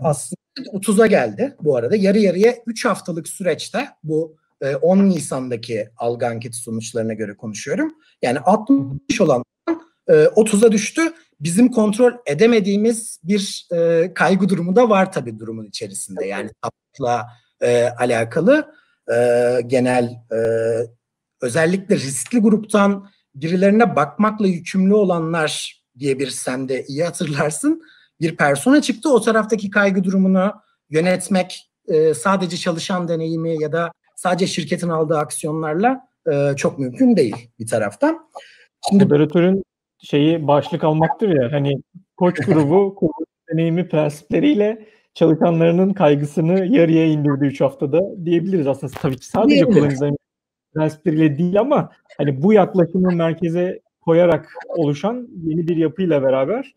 aslında 0.00 0.40
30'a 0.72 1.06
geldi 1.06 1.56
bu 1.60 1.76
arada. 1.76 1.96
Yarı 1.96 2.18
yarıya 2.18 2.54
3 2.66 2.84
haftalık 2.84 3.28
süreçte 3.28 3.88
bu 4.04 4.36
e, 4.60 4.76
10 4.76 4.98
Nisan'daki 4.98 5.88
algı 5.96 6.26
anketi 6.26 6.56
sonuçlarına 6.56 7.12
göre 7.12 7.36
konuşuyorum. 7.36 7.92
Yani 8.22 8.38
60 8.38 9.20
olan 9.20 9.44
e, 10.08 10.12
30'a 10.12 10.72
düştü. 10.72 11.02
Bizim 11.40 11.70
kontrol 11.70 12.12
edemediğimiz 12.26 13.20
bir 13.24 13.68
e, 13.72 14.10
kaygı 14.14 14.48
durumu 14.48 14.76
da 14.76 14.88
var 14.88 15.12
tabii 15.12 15.38
durumun 15.38 15.66
içerisinde. 15.66 16.26
Yani 16.26 16.50
tapla 16.62 17.26
e, 17.60 17.88
alakalı 17.88 18.74
e, 19.12 19.58
genel 19.66 20.04
e, 20.32 20.38
özellikle 21.42 21.96
riskli 21.96 22.38
gruptan 22.38 23.08
birilerine 23.34 23.96
bakmakla 23.96 24.46
yükümlü 24.46 24.94
olanlar 24.94 25.79
diye 25.98 26.18
bir 26.18 26.30
sen 26.30 26.68
de 26.68 26.84
iyi 26.84 27.04
hatırlarsın. 27.04 27.82
Bir 28.20 28.36
persona 28.36 28.82
çıktı. 28.82 29.12
O 29.12 29.20
taraftaki 29.20 29.70
kaygı 29.70 30.04
durumunu 30.04 30.52
yönetmek 30.90 31.70
e, 31.88 32.14
sadece 32.14 32.56
çalışan 32.56 33.08
deneyimi 33.08 33.62
ya 33.62 33.72
da 33.72 33.92
sadece 34.16 34.46
şirketin 34.46 34.88
aldığı 34.88 35.18
aksiyonlarla 35.18 36.00
e, 36.32 36.56
çok 36.56 36.78
mümkün 36.78 37.16
değil 37.16 37.50
bir 37.58 37.66
taraftan. 37.66 38.30
Şimdi 38.88 39.04
moderatörün 39.04 39.62
şeyi 39.98 40.46
başlık 40.46 40.84
almaktır 40.84 41.28
ya 41.28 41.52
hani 41.52 41.82
koç 42.16 42.36
grubu 42.46 42.96
deneyimi 43.52 43.88
prensipleriyle 43.88 44.86
çalışanlarının 45.14 45.92
kaygısını 45.92 46.76
yarıya 46.76 47.06
indirdi 47.06 47.44
3 47.44 47.60
haftada 47.60 48.24
diyebiliriz 48.24 48.66
aslında 48.66 48.92
tabii 49.02 49.16
ki 49.16 49.26
sadece 49.26 49.64
kolonizasyon 49.64 50.16
prensipleriyle 50.74 51.38
değil 51.38 51.60
ama 51.60 51.90
hani 52.18 52.42
bu 52.42 52.52
yaklaşımı 52.52 53.12
merkeze 53.12 53.80
koyarak 54.00 54.52
oluşan 54.68 55.28
yeni 55.44 55.68
bir 55.68 55.76
yapıyla 55.76 56.22
beraber 56.22 56.74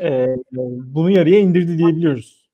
e, 0.00 0.26
bunu 0.52 1.10
yarıya 1.10 1.38
indirdi 1.38 1.78
diyebiliyoruz. 1.78 2.44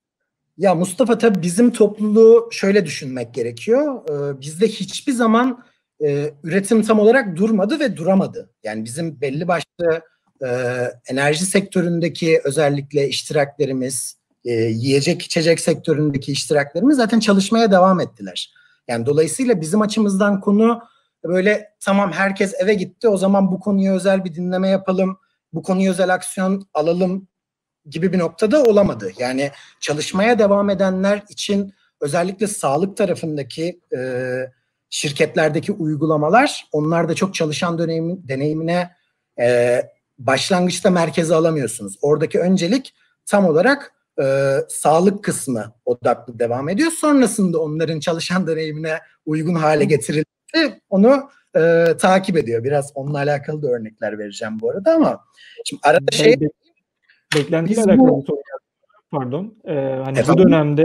Ya 0.61 0.75
Mustafa 0.75 1.19
tabii 1.19 1.43
bizim 1.43 1.71
topluluğu 1.71 2.49
şöyle 2.53 2.87
düşünmek 2.87 3.35
gerekiyor. 3.35 4.01
Ee, 4.09 4.41
bizde 4.41 4.69
hiçbir 4.69 5.13
zaman 5.13 5.65
e, 6.05 6.31
üretim 6.45 6.83
tam 6.83 6.99
olarak 6.99 7.37
durmadı 7.37 7.81
ve 7.81 7.97
duramadı. 7.97 8.51
Yani 8.63 8.85
bizim 8.85 9.21
belli 9.21 9.49
başlı 9.49 10.03
e, 10.45 10.49
enerji 11.07 11.47
sektöründeki 11.47 12.41
özellikle 12.45 13.09
iştiraklerimiz, 13.09 14.17
e, 14.45 14.53
yiyecek 14.53 15.23
içecek 15.23 15.61
sektöründeki 15.61 16.33
iştiraklerimiz 16.33 16.97
zaten 16.97 17.21
çalışmaya 17.21 17.73
devam 17.73 18.01
ettiler. 18.01 18.55
Yani 18.89 19.07
dolayısıyla 19.07 19.61
bizim 19.61 19.83
açımızdan 19.83 20.41
konu 20.41 20.83
böyle 21.25 21.73
tamam 21.81 22.13
herkes 22.13 22.55
eve 22.61 22.75
gitti 22.75 23.09
o 23.09 23.17
zaman 23.17 23.53
bu 23.53 23.61
konuya 23.61 23.95
özel 23.95 24.25
bir 24.25 24.35
dinleme 24.35 24.69
yapalım, 24.69 25.19
bu 25.53 25.63
konuya 25.63 25.91
özel 25.91 26.15
aksiyon 26.15 26.67
alalım 26.75 27.29
gibi 27.87 28.13
bir 28.13 28.19
noktada 28.19 28.63
olamadı. 28.63 29.13
Yani 29.19 29.51
çalışmaya 29.81 30.39
devam 30.39 30.71
edenler 30.71 31.23
için 31.29 31.75
özellikle 32.01 32.47
sağlık 32.47 32.97
tarafındaki 32.97 33.81
e, 33.97 34.01
şirketlerdeki 34.91 35.73
uygulamalar 35.73 36.67
onlar 36.73 37.09
da 37.09 37.15
çok 37.15 37.35
çalışan 37.35 37.79
dönemi, 37.79 38.29
deneyimine 38.29 38.91
e, 39.41 39.83
başlangıçta 40.19 40.91
merkeze 40.91 41.35
alamıyorsunuz. 41.35 41.99
Oradaki 42.03 42.41
öncelik 42.41 42.95
tam 43.27 43.47
olarak 43.47 43.93
e, 44.23 44.57
sağlık 44.69 45.25
kısmı 45.25 45.73
odaklı 45.85 46.39
devam 46.39 46.69
ediyor. 46.69 46.91
Sonrasında 46.91 47.61
onların 47.61 48.01
çalışan 48.01 48.47
deneyimine 48.47 48.99
uygun 49.27 49.55
hale 49.55 49.85
getirildi 50.55 50.81
onu 50.91 51.31
e, 51.57 51.85
takip 52.01 52.37
ediyor. 52.37 52.65
Biraz 52.65 52.93
onunla 52.95 53.19
alakalı 53.19 53.63
da 53.63 53.69
örnekler 53.69 54.19
vereceğim 54.19 54.61
bu 54.61 54.71
arada 54.71 54.95
ama 54.95 55.25
şimdi 55.65 55.81
arada 55.85 56.13
şey, 56.13 56.41
Be 56.41 56.47
beklentiyle 57.37 57.83
alakalı 57.83 58.09
bu, 58.09 58.25
pardon. 59.11 59.55
Ee, 59.65 59.73
hani 60.05 60.19
Efendim? 60.19 60.45
bu 60.45 60.49
dönemde 60.49 60.83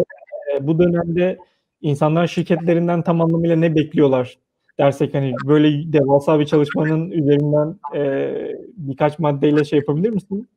e, 0.53 0.67
bu 0.67 0.79
dönemde 0.79 1.37
insanlar 1.81 2.27
şirketlerinden 2.27 3.01
tam 3.01 3.21
anlamıyla 3.21 3.55
ne 3.55 3.75
bekliyorlar 3.75 4.37
dersek 4.79 5.13
hani 5.13 5.33
böyle 5.45 5.93
devasa 5.93 6.39
bir 6.39 6.45
çalışmanın 6.45 7.11
üzerinden 7.11 7.79
e, 7.95 8.33
birkaç 8.77 9.19
maddeyle 9.19 9.65
şey 9.65 9.79
yapabilir 9.79 10.09
misin? 10.09 10.49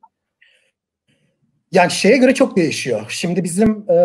Yani 1.71 1.91
şeye 1.91 2.17
göre 2.17 2.33
çok 2.33 2.57
değişiyor. 2.57 3.05
Şimdi 3.09 3.43
bizim 3.43 3.85
e, 3.89 3.97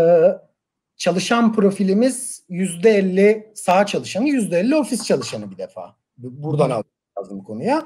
çalışan 1.04 1.52
profilimiz 1.52 2.42
yüzde 2.48 2.90
elli 2.90 3.52
sağ 3.54 3.86
çalışanı, 3.86 4.28
yüzde 4.28 4.60
elli 4.60 4.76
ofis 4.76 5.04
çalışanı 5.04 5.50
bir 5.50 5.58
defa. 5.58 5.96
Buradan 6.18 6.70
almak 6.70 6.86
lazım 7.18 7.44
konuya. 7.44 7.82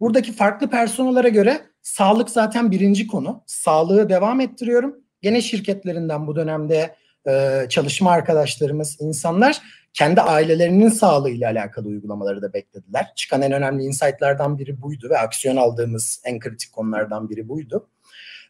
buradaki 0.00 0.32
farklı 0.32 0.70
personalara 0.70 1.28
göre 1.28 1.60
sağlık 1.82 2.30
zaten 2.30 2.70
birinci 2.70 3.06
konu. 3.06 3.42
Sağlığı 3.46 4.08
devam 4.08 4.40
ettiriyorum. 4.40 4.96
Gene 5.22 5.42
şirketlerinden 5.42 6.26
bu 6.26 6.36
dönemde 6.36 6.96
e, 7.28 7.66
çalışma 7.68 8.10
arkadaşlarımız, 8.10 8.96
insanlar 9.00 9.62
kendi 9.92 10.20
ailelerinin 10.20 10.88
sağlığıyla 10.88 11.50
alakalı 11.50 11.88
uygulamaları 11.88 12.42
da 12.42 12.52
beklediler. 12.52 13.12
Çıkan 13.16 13.42
en 13.42 13.52
önemli 13.52 13.84
insightlardan 13.84 14.58
biri 14.58 14.82
buydu 14.82 15.10
ve 15.10 15.18
aksiyon 15.18 15.56
aldığımız 15.56 16.22
en 16.24 16.38
kritik 16.38 16.72
konulardan 16.72 17.30
biri 17.30 17.48
buydu. 17.48 17.88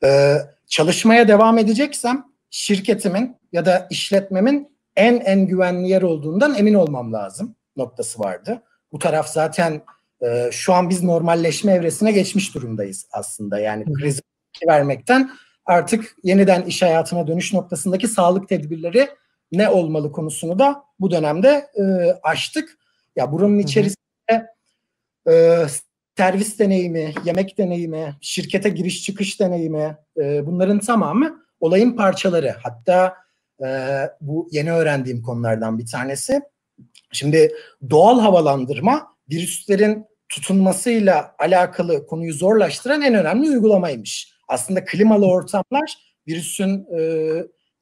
Ee, 0.05 0.37
çalışmaya 0.67 1.29
devam 1.29 1.59
edeceksem 1.59 2.25
şirketimin 2.51 3.37
ya 3.57 3.67
da 3.67 3.87
işletmemin 3.91 4.77
en 4.97 5.21
en 5.21 5.47
güvenli 5.47 5.89
yer 5.89 6.03
olduğundan 6.03 6.55
emin 6.55 6.75
olmam 6.75 7.13
lazım 7.13 7.57
noktası 7.77 8.21
vardı. 8.21 8.63
Bu 8.93 8.99
taraf 8.99 9.29
zaten 9.29 9.83
e, 10.23 10.49
şu 10.53 10.73
an 10.75 10.91
biz 10.91 11.03
normalleşme 11.03 11.73
evresine 11.73 12.13
geçmiş 12.13 12.55
durumdayız 12.55 13.07
aslında. 13.13 13.59
Yani 13.59 13.85
kriz 13.93 14.21
vermekten 14.69 15.31
artık 15.67 16.17
yeniden 16.23 16.63
iş 16.63 16.83
hayatına 16.83 17.27
dönüş 17.27 17.53
noktasındaki 17.53 18.09
sağlık 18.09 18.49
tedbirleri 18.49 19.09
ne 19.53 19.69
olmalı 19.69 20.13
konusunu 20.13 20.59
da 20.59 20.85
bu 21.01 21.11
dönemde 21.11 21.67
e, 21.75 21.83
açtık. 22.23 22.79
Ya 23.17 23.33
buranın 23.33 23.59
içerisinde 23.59 24.53
e, 25.29 25.63
servis 26.17 26.59
deneyimi, 26.59 27.15
yemek 27.25 27.59
deneyimi, 27.59 28.17
şirkete 28.21 28.69
giriş 28.69 29.03
çıkış 29.03 29.41
deneyimi 29.41 29.97
e, 30.17 30.47
bunların 30.47 30.79
tamamı 30.79 31.47
olayın 31.61 31.93
parçaları. 31.93 32.55
Hatta 32.63 33.26
e, 33.65 33.69
bu 34.21 34.49
yeni 34.51 34.73
öğrendiğim 34.73 35.23
konulardan 35.23 35.79
bir 35.79 35.87
tanesi. 35.87 36.41
Şimdi 37.13 37.53
doğal 37.91 38.21
havalandırma 38.21 39.17
virüslerin 39.31 40.07
tutunmasıyla 40.29 41.35
alakalı 41.39 42.07
konuyu 42.07 42.33
zorlaştıran 42.33 43.03
en 43.03 43.15
önemli 43.15 43.51
uygulamaymış. 43.51 44.33
Aslında 44.49 44.85
klimalı 44.85 45.27
ortamlar 45.27 45.95
virüsün 46.29 46.87
e, 46.99 47.01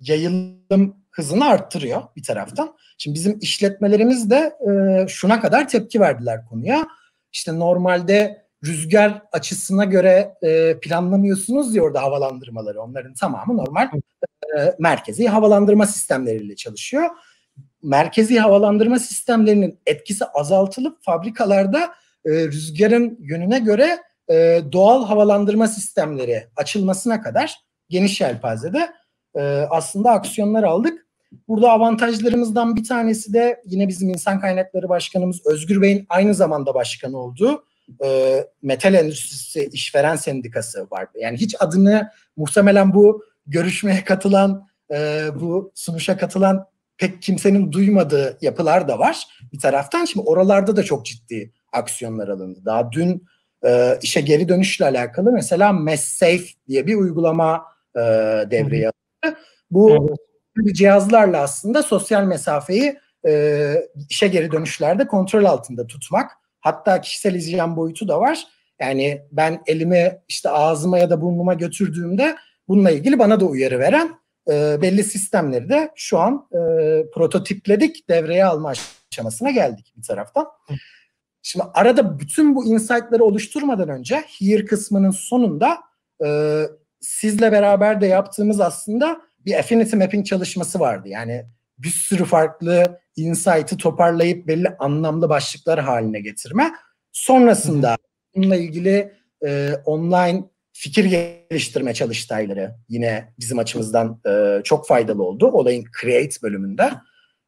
yayılım 0.01 0.97
hızını 1.11 1.45
arttırıyor 1.45 2.03
bir 2.17 2.23
taraftan. 2.23 2.77
Şimdi 2.99 3.15
bizim 3.15 3.39
işletmelerimiz 3.41 4.31
de 4.31 4.53
e, 4.71 5.09
şuna 5.09 5.41
kadar 5.41 5.69
tepki 5.69 6.01
verdiler 6.01 6.47
konuya. 6.47 6.87
İşte 7.33 7.59
normalde 7.59 8.44
rüzgar 8.65 9.23
açısına 9.33 9.85
göre 9.85 10.35
e, 10.43 10.79
planlamıyorsunuz 10.81 11.75
diyor 11.75 11.87
orada 11.87 12.03
havalandırmaları. 12.03 12.83
Onların 12.83 13.15
tamamı 13.15 13.57
normal 13.57 13.91
e, 14.59 14.75
merkezi 14.79 15.29
havalandırma 15.29 15.87
sistemleriyle 15.87 16.57
çalışıyor. 16.57 17.11
Merkezi 17.83 18.39
havalandırma 18.39 18.99
sistemlerinin 18.99 19.81
etkisi 19.87 20.25
azaltılıp 20.25 20.99
fabrikalarda 21.03 21.95
e, 22.27 22.31
rüzgarın 22.31 23.19
yönüne 23.21 23.59
göre 23.59 23.99
e, 24.31 24.61
doğal 24.73 25.07
havalandırma 25.07 25.69
sistemleri 25.69 26.47
açılmasına 26.57 27.23
kadar 27.23 27.57
geniş 27.89 28.21
yelpazede 28.21 28.93
e, 29.37 29.41
aslında 29.71 30.11
aksiyonlar 30.11 30.63
aldık. 30.63 31.07
Burada 31.49 31.71
avantajlarımızdan 31.71 32.77
bir 32.77 32.85
tanesi 32.85 33.33
de 33.33 33.63
yine 33.65 33.89
bizim 33.89 34.09
insan 34.09 34.41
kaynakları 34.41 34.89
başkanımız 34.89 35.47
Özgür 35.47 35.83
Bey'in 35.83 36.07
aynı 36.09 36.35
zamanda 36.35 36.75
başkanı 36.75 37.19
olduğu 37.19 37.65
e, 38.05 38.41
metal 38.63 38.95
endüstrisi 38.95 39.69
işveren 39.73 40.17
sendikası 40.17 40.87
var. 40.91 41.07
Yani 41.21 41.37
hiç 41.37 41.57
adını 41.59 42.11
muhtemelen 42.37 42.95
bu 42.95 43.25
görüşmeye 43.47 44.05
katılan, 44.05 44.69
e, 44.93 45.29
bu 45.41 45.73
sunuşa 45.75 46.17
katılan 46.17 46.67
pek 46.99 47.23
kimsenin 47.23 47.73
duymadığı 47.73 48.39
yapılar 48.41 48.89
da 48.89 48.99
var 48.99 49.27
bir 49.53 49.59
taraftan. 49.59 50.05
Şimdi 50.05 50.27
oralarda 50.27 50.77
da 50.77 50.83
çok 50.83 51.07
ciddi 51.07 51.53
aksiyonlar 51.73 52.29
alındı. 52.29 52.61
Daha 52.65 52.93
dün 52.93 53.27
e, 53.67 53.99
işe 54.03 54.21
geri 54.21 54.49
dönüşle 54.49 54.85
alakalı 54.85 55.33
mesela 55.33 55.73
MessSafe 55.73 56.45
diye 56.69 56.87
bir 56.87 56.95
uygulama 56.95 57.65
e, 57.97 58.01
devreye 58.51 58.91
alındı. 58.91 59.39
Bu 59.71 60.17
evet. 60.59 60.75
cihazlarla 60.75 61.41
aslında 61.41 61.83
sosyal 61.83 62.25
mesafeyi 62.25 62.99
e, 63.27 63.75
işe 64.11 64.29
geri 64.29 64.53
dönüşlerde 64.53 65.07
kontrol 65.07 65.45
altında 65.45 65.87
tutmak. 65.87 66.31
Hatta 66.65 67.01
kişisel 67.01 67.35
hijyen 67.35 67.77
boyutu 67.77 68.09
da 68.09 68.21
var. 68.21 68.47
Yani 68.81 69.23
ben 69.33 69.63
elimi 69.67 70.19
işte 70.29 70.51
ağzıma 70.51 70.99
ya 70.99 71.11
da 71.11 71.21
burnuma 71.21 71.55
götürdüğümde 71.55 72.37
bununla 72.69 72.91
ilgili 72.91 73.19
bana 73.19 73.41
da 73.41 73.45
uyarı 73.45 73.79
veren 73.79 74.11
e, 74.51 74.83
belli 74.83 75.05
sistemleri 75.05 75.69
de 75.69 75.91
şu 75.95 76.19
an 76.19 76.49
e, 76.53 76.59
prototipledik, 77.15 78.09
devreye 78.09 78.45
alma 78.45 78.73
aşamasına 79.11 79.51
geldik 79.51 79.93
bir 79.97 80.03
taraftan. 80.03 80.47
Şimdi 81.43 81.65
arada 81.75 82.19
bütün 82.19 82.57
bu 82.57 82.67
insight'ları 82.67 83.25
oluşturmadan 83.25 83.89
önce 83.89 84.25
here 84.39 84.65
kısmının 84.65 85.11
sonunda 85.11 85.79
e, 86.25 86.61
sizle 87.01 87.53
beraber 87.53 88.01
de 88.01 88.07
yaptığımız 88.07 88.61
aslında 88.61 89.21
bir 89.47 89.59
affinity 89.59 89.97
mapping 89.97 90.27
çalışması 90.27 90.81
vardı. 90.81 91.09
Yani 91.09 91.47
bir 91.79 91.89
sürü 91.89 92.25
farklı 92.25 93.01
insight'ı 93.17 93.77
toparlayıp 93.77 94.47
belli 94.47 94.69
anlamlı 94.79 95.29
başlıklar 95.29 95.81
haline 95.81 96.21
getirme. 96.21 96.73
Sonrasında 97.13 97.97
bununla 98.35 98.57
ilgili 98.57 99.13
e, 99.47 99.73
online 99.85 100.45
fikir 100.73 101.05
geliştirme 101.05 101.95
çalıştayları 101.95 102.75
yine 102.89 103.33
bizim 103.39 103.59
açımızdan 103.59 104.21
e, 104.27 104.61
çok 104.65 104.87
faydalı 104.87 105.23
oldu. 105.23 105.47
Olayın 105.47 105.85
Create 106.01 106.37
bölümünde. 106.43 106.91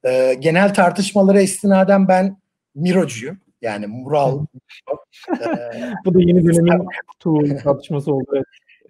E, 0.04 0.34
genel 0.34 0.74
tartışmalara 0.74 1.40
istinaden 1.40 2.08
ben 2.08 2.36
Mirocuyum. 2.74 3.38
Yani 3.62 3.86
Mural. 3.86 4.46
e, 5.30 5.44
Bu 6.04 6.14
da 6.14 6.20
yeni 6.20 6.44
dönemin 6.44 6.86
tool 7.20 7.58
tartışması 7.58 8.14
oldu. 8.14 8.42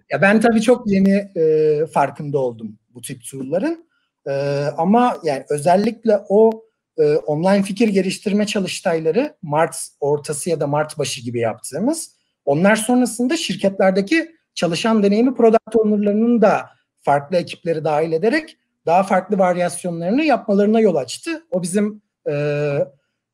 Ya 0.09 0.21
ben 0.21 0.39
tabii 0.39 0.61
çok 0.61 0.91
yeni 0.91 1.31
e, 1.35 1.85
farkında 1.85 2.39
oldum 2.39 2.79
bu 2.93 3.01
tip 3.01 3.21
tool'ların. 3.31 3.86
E, 4.27 4.63
ama 4.77 5.17
yani 5.23 5.45
özellikle 5.49 6.19
o 6.29 6.63
e, 6.97 7.15
online 7.15 7.63
fikir 7.63 7.87
geliştirme 7.87 8.45
çalıştayları 8.45 9.35
Mart 9.41 9.75
ortası 9.99 10.49
ya 10.49 10.59
da 10.59 10.67
Mart 10.67 10.97
başı 10.97 11.21
gibi 11.21 11.39
yaptığımız 11.39 12.17
onlar 12.45 12.75
sonrasında 12.75 13.37
şirketlerdeki 13.37 14.31
çalışan 14.55 15.03
deneyimi 15.03 15.35
product 15.35 15.75
owner'larının 15.75 16.41
da 16.41 16.69
farklı 17.01 17.37
ekipleri 17.37 17.83
dahil 17.83 18.11
ederek 18.11 18.57
daha 18.85 19.03
farklı 19.03 19.37
varyasyonlarını 19.37 20.23
yapmalarına 20.23 20.79
yol 20.79 20.95
açtı. 20.95 21.43
O 21.51 21.63
bizim 21.63 22.01
e, 22.29 22.77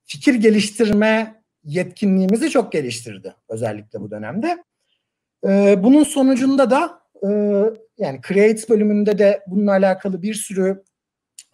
fikir 0.06 0.36
geliştirme 0.36 1.44
yetkinliğimizi 1.64 2.50
çok 2.50 2.72
geliştirdi 2.72 3.36
özellikle 3.50 4.02
bu 4.02 4.12
dönemde. 4.12 4.64
E, 5.48 5.84
bunun 5.84 6.04
sonucunda 6.04 6.70
da 6.70 7.00
e, 7.24 7.30
yani 7.98 8.20
Create 8.28 8.70
bölümünde 8.70 9.18
de 9.18 9.44
bununla 9.48 9.72
alakalı 9.72 10.22
bir 10.22 10.34
sürü 10.34 10.84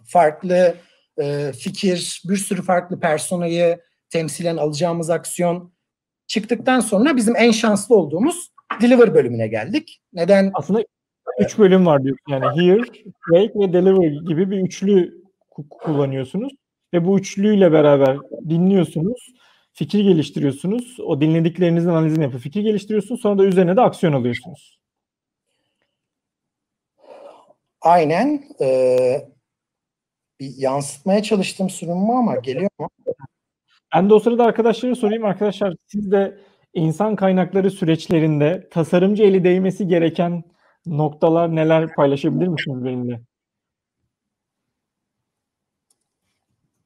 farklı 0.06 0.76
e, 1.22 1.52
fikir, 1.52 2.22
bir 2.30 2.38
sürü 2.38 2.62
farklı 2.62 3.00
personayı 3.00 3.80
temsilen 4.10 4.58
alacağımız 4.58 5.10
aksiyon 5.10 5.74
çıktıktan 6.28 6.80
sonra 6.80 7.16
bizim 7.16 7.36
en 7.36 7.52
şanslı 7.52 7.96
olduğumuz 7.96 8.50
Deliver 8.82 9.14
bölümüne 9.14 9.48
geldik. 9.48 10.02
Neden? 10.14 10.52
Aslında 10.54 10.84
üç 11.40 11.58
bölüm 11.58 11.86
var 11.86 12.04
diyorsun. 12.04 12.32
Yani 12.32 12.46
Here, 12.46 12.82
Break 13.32 13.56
ve 13.56 13.74
Deliver 13.74 14.28
gibi 14.28 14.52
bir 14.52 14.58
üçlü 14.58 15.24
kullanıyorsunuz. 15.70 16.54
Ve 16.94 17.06
bu 17.06 17.20
üçlüyle 17.20 17.72
beraber 17.72 18.18
dinliyorsunuz, 18.50 19.28
fikir 19.74 20.00
geliştiriyorsunuz. 20.00 21.00
O 21.00 21.22
dinlediklerinizin 21.22 21.90
analizini 21.90 22.24
yapıp 22.24 22.42
fikir 22.42 22.62
geliştiriyorsunuz. 22.62 23.22
Sonra 23.22 23.38
da 23.38 23.46
üzerine 23.46 23.76
de 23.76 23.82
aksiyon 23.82 24.14
alıyorsunuz. 24.14 24.79
Aynen. 27.82 28.44
Ee, 28.62 29.28
bir 30.40 30.54
yansıtmaya 30.58 31.24
çalıştım 31.24 31.70
sunumu 31.70 32.14
ama 32.14 32.36
geliyor 32.36 32.70
mu? 32.80 32.90
Ben 33.96 34.10
de 34.10 34.14
o 34.14 34.20
sırada 34.20 34.44
arkadaşlara 34.44 34.96
sorayım. 34.96 35.26
Arkadaşlar 35.26 35.74
siz 35.88 36.12
de 36.12 36.38
insan 36.74 37.16
kaynakları 37.16 37.72
süreçlerinde 37.72 38.68
tasarımcı 38.72 39.24
eli 39.24 39.44
değmesi 39.44 39.88
gereken 39.88 40.44
noktalar 40.86 41.56
neler 41.56 41.96
paylaşabilir 41.96 42.48
misiniz 42.48 42.86
benimle? 42.86 43.22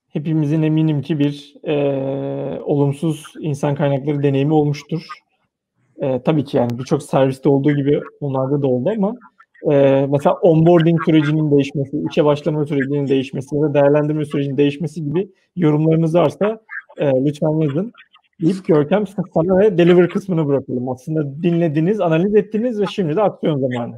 Hepimizin 0.09 0.61
eminim 0.61 1.01
ki 1.01 1.19
bir 1.19 1.55
e, 1.63 2.61
olumsuz 2.61 3.23
insan 3.39 3.75
kaynakları 3.75 4.23
deneyimi 4.23 4.53
olmuştur. 4.53 5.07
E, 6.01 6.21
tabii 6.23 6.45
ki 6.45 6.57
yani 6.57 6.79
birçok 6.79 7.03
serviste 7.03 7.49
olduğu 7.49 7.71
gibi 7.71 8.01
onlarda 8.21 8.61
da 8.61 8.67
oldu 8.67 8.89
ama 8.97 9.15
e, 9.71 10.05
mesela 10.11 10.33
onboarding 10.33 10.99
sürecinin 11.05 11.51
değişmesi, 11.51 11.97
işe 12.11 12.25
başlama 12.25 12.65
sürecinin 12.65 13.07
değişmesi 13.07 13.55
ya 13.55 13.61
da 13.61 13.73
değerlendirme 13.73 14.25
sürecinin 14.25 14.57
değişmesi 14.57 15.03
gibi 15.03 15.29
yorumlarınız 15.55 16.15
varsa 16.15 16.61
e, 16.97 17.05
lütfen 17.05 17.61
yazın. 17.61 17.93
Deyip 18.41 18.65
Görkem 18.67 19.05
sana 19.07 19.59
ve 19.59 19.77
deliver 19.77 20.09
kısmını 20.09 20.47
bırakalım. 20.47 20.89
Aslında 20.89 21.43
dinlediniz, 21.43 22.01
analiz 22.01 22.35
ettiniz 22.35 22.81
ve 22.81 22.85
şimdi 22.85 23.15
de 23.15 23.21
aksiyon 23.21 23.59
zamanı. 23.59 23.95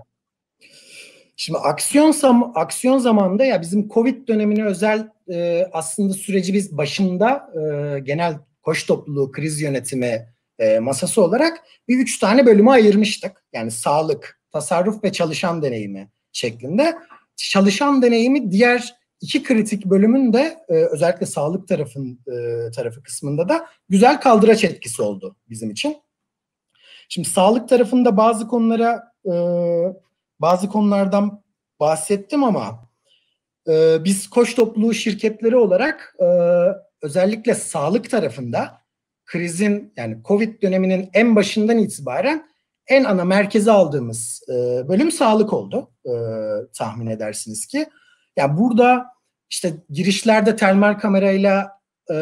Şimdi 1.35 1.59
aksiyon 1.59 2.11
zam 2.11 2.51
aksiyon 2.55 2.97
zamanında 2.97 3.45
ya 3.45 3.61
bizim 3.61 3.89
Covid 3.89 4.27
dönemine 4.27 4.65
özel 4.65 5.09
e, 5.31 5.67
aslında 5.71 6.13
süreci 6.13 6.53
biz 6.53 6.77
başında 6.77 7.49
e, 7.55 7.99
genel 7.99 8.37
koş 8.63 8.83
topluluğu 8.83 9.31
kriz 9.31 9.61
yönetimi 9.61 10.27
e, 10.59 10.79
masası 10.79 11.23
olarak 11.23 11.63
bir 11.87 11.99
üç 11.99 12.19
tane 12.19 12.45
bölümü 12.45 12.69
ayırmıştık. 12.69 13.43
Yani 13.53 13.71
sağlık, 13.71 14.39
tasarruf 14.55 15.03
ve 15.03 15.11
çalışan 15.11 15.61
deneyimi 15.61 16.09
şeklinde. 16.31 16.97
Çalışan 17.35 18.01
deneyimi 18.01 18.51
diğer 18.51 18.95
iki 19.21 19.43
kritik 19.43 19.85
bölümün 19.85 20.33
de 20.33 20.57
e, 20.67 20.73
özellikle 20.73 21.25
sağlık 21.25 21.67
tarafın 21.67 22.19
e, 22.27 22.71
tarafı 22.71 23.03
kısmında 23.03 23.49
da 23.49 23.67
güzel 23.89 24.21
kaldıraç 24.21 24.63
etkisi 24.63 25.01
oldu 25.01 25.35
bizim 25.49 25.71
için. 25.71 25.97
Şimdi 27.09 27.29
sağlık 27.29 27.69
tarafında 27.69 28.17
bazı 28.17 28.47
konulara 28.47 29.11
e, 29.25 29.33
bazı 30.39 30.69
konulardan 30.69 31.43
bahsettim 31.79 32.43
ama 32.43 32.89
e, 33.67 34.03
biz 34.03 34.29
koç 34.29 34.55
topluluğu 34.55 34.93
şirketleri 34.93 35.55
olarak 35.55 36.15
e, 36.19 36.25
özellikle 37.01 37.55
sağlık 37.55 38.09
tarafında 38.09 38.81
krizin 39.25 39.93
yani 39.97 40.17
Covid 40.25 40.61
döneminin 40.61 41.09
en 41.13 41.35
başından 41.35 41.77
itibaren 41.77 42.54
en 42.87 43.03
ana 43.03 43.25
merkeze 43.25 43.71
aldığımız 43.71 44.43
e, 44.49 44.53
bölüm 44.87 45.11
sağlık 45.11 45.53
oldu 45.53 45.91
e, 46.05 46.13
tahmin 46.77 47.07
edersiniz 47.07 47.65
ki. 47.65 47.85
Yani 48.37 48.57
burada 48.57 49.05
işte 49.49 49.73
girişlerde 49.89 50.55
termal 50.55 50.93
kamerayla 50.93 51.71
e, 52.11 52.15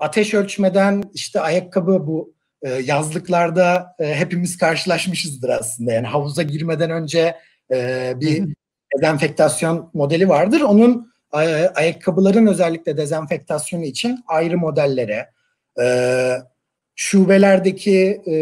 ateş 0.00 0.34
ölçmeden 0.34 1.02
işte 1.14 1.40
ayakkabı 1.40 2.06
bu 2.06 2.34
e, 2.62 2.70
yazlıklarda 2.70 3.94
e, 3.98 4.14
hepimiz 4.14 4.58
karşılaşmışızdır 4.58 5.48
aslında. 5.48 5.92
Yani 5.92 6.06
havuza 6.06 6.42
girmeden 6.42 6.90
önce 6.90 7.36
e, 7.72 8.12
bir 8.16 8.54
dezenfektasyon 8.96 9.90
modeli 9.94 10.28
vardır. 10.28 10.60
Onun 10.60 11.12
e, 11.34 11.38
ayakkabıların 11.68 12.46
özellikle 12.46 12.96
dezenfektasyonu 12.96 13.84
için 13.84 14.24
ayrı 14.26 14.58
modellere, 14.58 15.30
e, 15.80 15.86
şubelerdeki 16.94 18.22
e, 18.26 18.36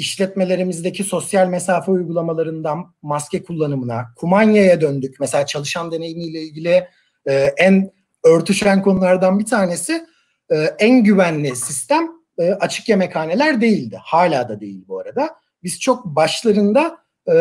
işletmelerimizdeki 0.00 1.04
sosyal 1.04 1.46
mesafe 1.46 1.90
uygulamalarından 1.90 2.94
maske 3.02 3.42
kullanımına, 3.42 4.06
kumanyaya 4.16 4.80
döndük. 4.80 5.20
Mesela 5.20 5.46
çalışan 5.46 5.92
deneyimiyle 5.92 6.42
ilgili 6.42 6.88
e, 7.26 7.34
en 7.56 7.90
örtüşen 8.24 8.82
konulardan 8.82 9.38
bir 9.38 9.44
tanesi 9.44 10.06
e, 10.50 10.56
en 10.78 11.04
güvenli 11.04 11.56
sistem 11.56 12.08
e, 12.38 12.52
açık 12.52 12.88
yemekhaneler 12.88 13.60
değildi. 13.60 13.98
Hala 14.02 14.48
da 14.48 14.60
değil 14.60 14.84
bu 14.88 14.98
arada. 14.98 15.30
Biz 15.62 15.80
çok 15.80 16.04
başlarında 16.04 16.98
e, 17.32 17.36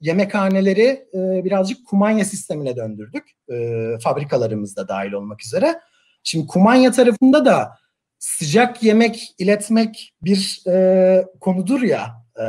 yemekhaneleri 0.00 1.06
e, 1.14 1.44
birazcık 1.44 1.86
kumanya 1.86 2.24
sistemine 2.24 2.76
döndürdük. 2.76 3.30
E, 3.52 3.54
fabrikalarımızda 4.02 4.88
dahil 4.88 5.12
olmak 5.12 5.44
üzere. 5.44 5.80
Şimdi 6.24 6.46
kumanya 6.46 6.92
tarafında 6.92 7.44
da 7.44 7.78
sıcak 8.18 8.82
yemek 8.82 9.34
iletmek 9.38 10.14
bir 10.22 10.62
e, 10.66 11.26
konudur 11.40 11.82
ya 11.82 12.24
e, 12.36 12.44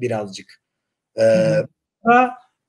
birazcık. 0.00 0.62
E, 1.18 1.24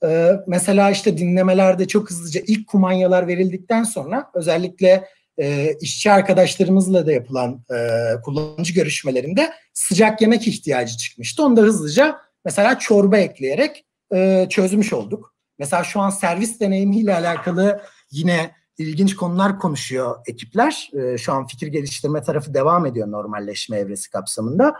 e, 0.04 0.32
mesela 0.48 0.92
işte 0.92 1.18
dinlemelerde 1.18 1.88
çok 1.88 2.10
hızlıca 2.10 2.42
ilk 2.48 2.68
kumanyalar 2.68 3.28
verildikten 3.28 3.84
sonra 3.84 4.32
özellikle 4.34 5.08
e, 5.38 5.74
işçi 5.82 6.12
arkadaşlarımızla 6.12 7.06
da 7.06 7.12
yapılan 7.12 7.64
e, 7.74 7.78
kullanıcı 8.22 8.74
görüşmelerinde 8.74 9.54
sıcak 9.74 10.22
yemek 10.22 10.48
ihtiyacı 10.48 10.98
çıkmıştı. 10.98 11.44
Onu 11.44 11.58
da 11.58 11.62
hızlıca 11.62 12.18
mesela 12.46 12.80
çorba 12.80 13.18
ekleyerek 13.18 13.86
e, 14.14 14.48
çözmüş 14.50 14.94
olduk. 14.94 15.36
Mesela 15.60 15.84
şu 15.84 16.00
an 16.00 16.10
servis 16.10 16.60
deneyimiyle 16.60 17.16
alakalı 17.16 17.82
yine 18.12 18.52
ilginç 18.78 19.16
konular 19.16 19.60
konuşuyor 19.60 20.16
ekipler. 20.28 20.92
E, 20.94 21.18
şu 21.18 21.34
an 21.34 21.48
fikir 21.48 21.68
geliştirme 21.68 22.22
tarafı 22.22 22.54
devam 22.54 22.86
ediyor 22.86 23.12
normalleşme 23.12 23.78
evresi 23.78 24.10
kapsamında. 24.10 24.76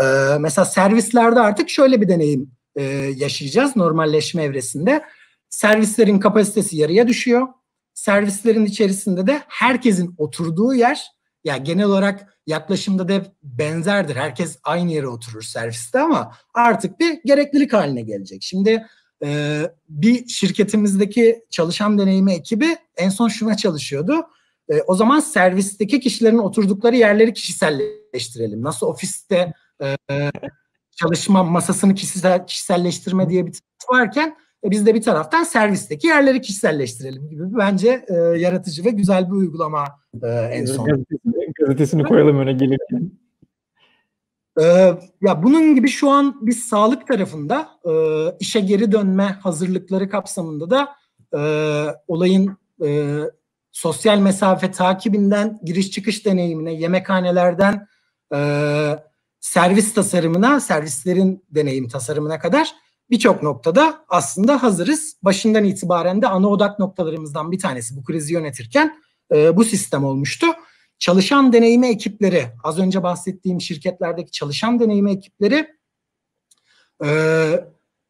E, 0.00 0.04
mesela 0.40 0.64
servislerde 0.64 1.40
artık 1.40 1.70
şöyle 1.70 2.00
bir 2.00 2.08
deneyim 2.08 2.50
e, 2.76 2.82
yaşayacağız 3.16 3.76
normalleşme 3.76 4.42
evresinde. 4.42 5.04
Servislerin 5.48 6.18
kapasitesi 6.18 6.76
yarıya 6.76 7.08
düşüyor. 7.08 7.48
Servislerin 7.94 8.64
içerisinde 8.64 9.26
de 9.26 9.42
herkesin 9.48 10.14
oturduğu 10.18 10.74
yer, 10.74 10.96
ya 11.44 11.54
yani 11.54 11.64
genel 11.64 11.84
olarak 11.84 12.34
yaklaşımda 12.46 13.08
da 13.08 13.22
benzerdir. 13.42 14.16
Herkes 14.16 14.58
aynı 14.64 14.92
yere 14.92 15.06
oturur 15.06 15.42
serviste 15.42 16.00
ama 16.00 16.32
artık 16.54 17.00
bir 17.00 17.20
gereklilik 17.24 17.72
haline 17.72 18.02
gelecek. 18.02 18.42
Şimdi 18.42 18.86
e, 19.24 19.62
bir 19.88 20.28
şirketimizdeki 20.28 21.44
çalışan 21.50 21.98
deneyimi 21.98 22.32
ekibi 22.32 22.76
en 22.96 23.08
son 23.08 23.28
şuna 23.28 23.56
çalışıyordu. 23.56 24.14
E, 24.68 24.82
o 24.86 24.94
zaman 24.94 25.20
servisteki 25.20 26.00
kişilerin 26.00 26.38
oturdukları 26.38 26.96
yerleri 26.96 27.32
kişiselleştirelim. 27.32 28.62
Nasıl 28.62 28.86
ofiste 28.86 29.52
e, 29.82 29.96
çalışma 30.96 31.42
masasını 31.42 31.94
kişisel, 31.94 32.46
kişiselleştirme 32.46 33.28
diye 33.28 33.46
bir 33.46 33.52
taraf 33.52 34.00
varken 34.00 34.36
e, 34.64 34.70
biz 34.70 34.86
de 34.86 34.94
bir 34.94 35.02
taraftan 35.02 35.42
servisteki 35.42 36.06
yerleri 36.06 36.40
kişiselleştirelim 36.40 37.28
gibi 37.28 37.42
bence 37.58 38.04
e, 38.08 38.14
yaratıcı 38.14 38.84
ve 38.84 38.90
güzel 38.90 39.26
bir 39.26 39.36
uygulama 39.36 39.84
e, 40.22 40.28
en 40.28 40.64
son. 40.64 41.04
Gazetesini, 41.60 42.04
koyalım 42.04 42.38
öne 42.38 42.52
gelirken. 42.52 43.10
Ee, 44.60 44.94
ya 45.22 45.42
bunun 45.42 45.74
gibi 45.74 45.88
şu 45.88 46.10
an 46.10 46.36
biz 46.40 46.64
sağlık 46.64 47.06
tarafında 47.06 47.68
e, 47.84 47.92
işe 48.40 48.60
geri 48.60 48.92
dönme 48.92 49.38
hazırlıkları 49.42 50.08
kapsamında 50.08 50.70
da 50.70 50.88
e, 51.34 51.40
olayın 52.08 52.56
e, 52.84 53.18
sosyal 53.72 54.18
mesafe 54.18 54.70
takibinden 54.70 55.60
giriş 55.64 55.90
çıkış 55.90 56.26
deneyimine, 56.26 56.74
yemekhanelerden 56.74 57.88
e, 58.34 58.38
servis 59.40 59.94
tasarımına, 59.94 60.60
servislerin 60.60 61.44
deneyim 61.50 61.88
tasarımına 61.88 62.38
kadar 62.38 62.74
birçok 63.10 63.42
noktada 63.42 64.04
aslında 64.08 64.62
hazırız. 64.62 65.16
Başından 65.22 65.64
itibaren 65.64 66.22
de 66.22 66.28
ana 66.28 66.48
odak 66.48 66.78
noktalarımızdan 66.78 67.52
bir 67.52 67.58
tanesi 67.58 67.96
bu 67.96 68.04
krizi 68.04 68.34
yönetirken 68.34 69.02
e, 69.34 69.56
bu 69.56 69.64
sistem 69.64 70.04
olmuştu. 70.04 70.46
Çalışan 70.98 71.52
deneyimi 71.52 71.88
ekipleri, 71.88 72.46
az 72.64 72.78
önce 72.78 73.02
bahsettiğim 73.02 73.60
şirketlerdeki 73.60 74.30
çalışan 74.30 74.80
deneyimi 74.80 75.12
ekipleri 75.12 75.66
e, 77.04 77.10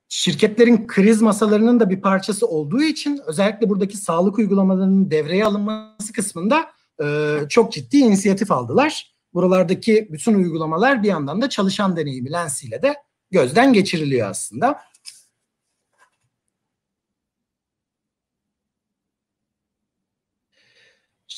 şirketlerin 0.09 0.87
kriz 0.87 1.23
masalarının 1.23 1.81
da 1.81 1.91
bir 1.91 2.01
parçası 2.01 2.47
olduğu 2.47 2.83
için 2.83 3.21
özellikle 3.27 3.69
buradaki 3.69 3.97
sağlık 3.97 4.39
uygulamalarının 4.39 5.11
devreye 5.11 5.45
alınması 5.45 6.13
kısmında 6.13 6.71
e, 7.03 7.37
çok 7.49 7.73
ciddi 7.73 7.97
inisiyatif 7.97 8.51
aldılar. 8.51 9.15
Buralardaki 9.35 10.09
bütün 10.11 10.35
uygulamalar 10.35 11.03
bir 11.03 11.09
yandan 11.09 11.43
da 11.43 11.49
çalışan 11.49 11.97
deneyimi 11.97 12.33
lensiyle 12.33 12.83
de 12.83 12.95
gözden 13.31 13.73
geçiriliyor 13.73 14.31
aslında. 14.31 14.81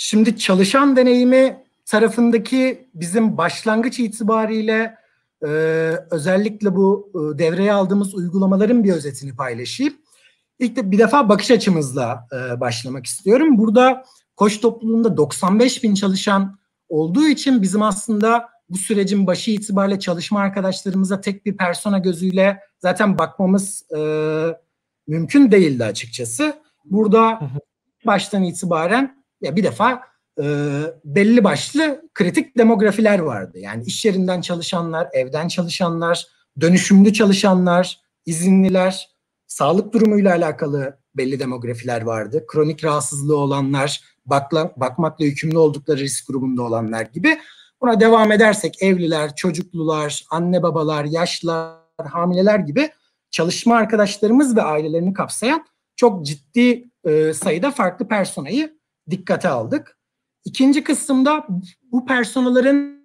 Şimdi 0.03 0.39
çalışan 0.39 0.97
deneyimi 0.97 1.65
tarafındaki 1.87 2.89
bizim 2.95 3.37
başlangıç 3.37 3.99
itibariyle 3.99 4.95
e, 5.43 5.47
özellikle 6.11 6.77
bu 6.77 7.13
e, 7.15 7.39
devreye 7.39 7.73
aldığımız 7.73 8.15
uygulamaların 8.15 8.85
bir 8.85 8.93
özetini 8.93 9.37
paylaşayım. 9.37 9.95
İlk 10.59 10.77
de 10.77 10.91
bir 10.91 10.99
defa 10.99 11.29
bakış 11.29 11.51
açımızla 11.51 12.29
e, 12.33 12.61
başlamak 12.61 13.07
istiyorum. 13.07 13.59
Burada 13.59 14.05
koç 14.37 14.61
topluluğunda 14.61 15.17
95 15.17 15.83
bin 15.83 15.95
çalışan 15.95 16.59
olduğu 16.89 17.27
için 17.27 17.63
bizim 17.63 17.83
aslında 17.83 18.49
bu 18.69 18.79
sürecin 18.79 19.27
başı 19.27 19.51
itibariyle 19.51 19.99
çalışma 19.99 20.41
arkadaşlarımıza 20.41 21.21
tek 21.21 21.47
bir 21.47 21.57
persona 21.57 21.99
gözüyle 21.99 22.61
zaten 22.79 23.19
bakmamız 23.19 23.83
e, 23.97 24.01
mümkün 25.07 25.53
değildi 25.53 25.85
açıkçası. 25.85 26.55
Burada 26.85 27.41
baştan 28.07 28.43
itibaren 28.43 29.20
ya 29.41 29.57
bir 29.57 29.65
defa 29.65 30.03
e, 30.43 30.45
belli 31.05 31.45
başlı 31.45 32.03
kritik 32.15 32.59
demografiler 32.59 33.19
vardı. 33.19 33.59
Yani 33.59 33.85
iş 33.85 34.05
yerinden 34.05 34.41
çalışanlar, 34.41 35.09
evden 35.13 35.49
çalışanlar, 35.49 36.27
dönüşümlü 36.61 37.13
çalışanlar, 37.13 38.01
izinliler, 38.27 39.09
sağlık 39.47 39.93
durumuyla 39.93 40.35
alakalı 40.35 40.99
belli 41.17 41.41
demografiler 41.41 42.03
vardı. 42.03 42.45
Kronik 42.49 42.85
rahatsızlığı 42.85 43.37
olanlar, 43.37 44.01
bakla, 44.27 44.73
bakmakla 44.77 45.25
yükümlü 45.25 45.59
oldukları 45.59 45.99
risk 45.99 46.27
grubunda 46.27 46.63
olanlar 46.63 47.03
gibi. 47.03 47.39
Buna 47.83 48.01
devam 48.01 48.33
edersek 48.33 48.83
evliler, 48.83 49.37
çocuklular, 49.37 50.25
anne 50.31 50.63
babalar, 50.63 51.05
yaşlılar, 51.05 51.77
hamileler 52.11 52.59
gibi 52.59 52.91
çalışma 53.31 53.77
arkadaşlarımız 53.77 54.57
ve 54.57 54.63
ailelerini 54.63 55.13
kapsayan 55.13 55.67
çok 55.97 56.27
ciddi 56.27 56.91
e, 57.05 57.33
sayıda 57.33 57.71
farklı 57.71 58.09
personayı 58.09 58.80
dikkate 59.11 59.49
aldık. 59.49 59.99
İkinci 60.45 60.85
kısımda 60.85 61.47
bu 61.93 62.07
personellerin 62.07 63.01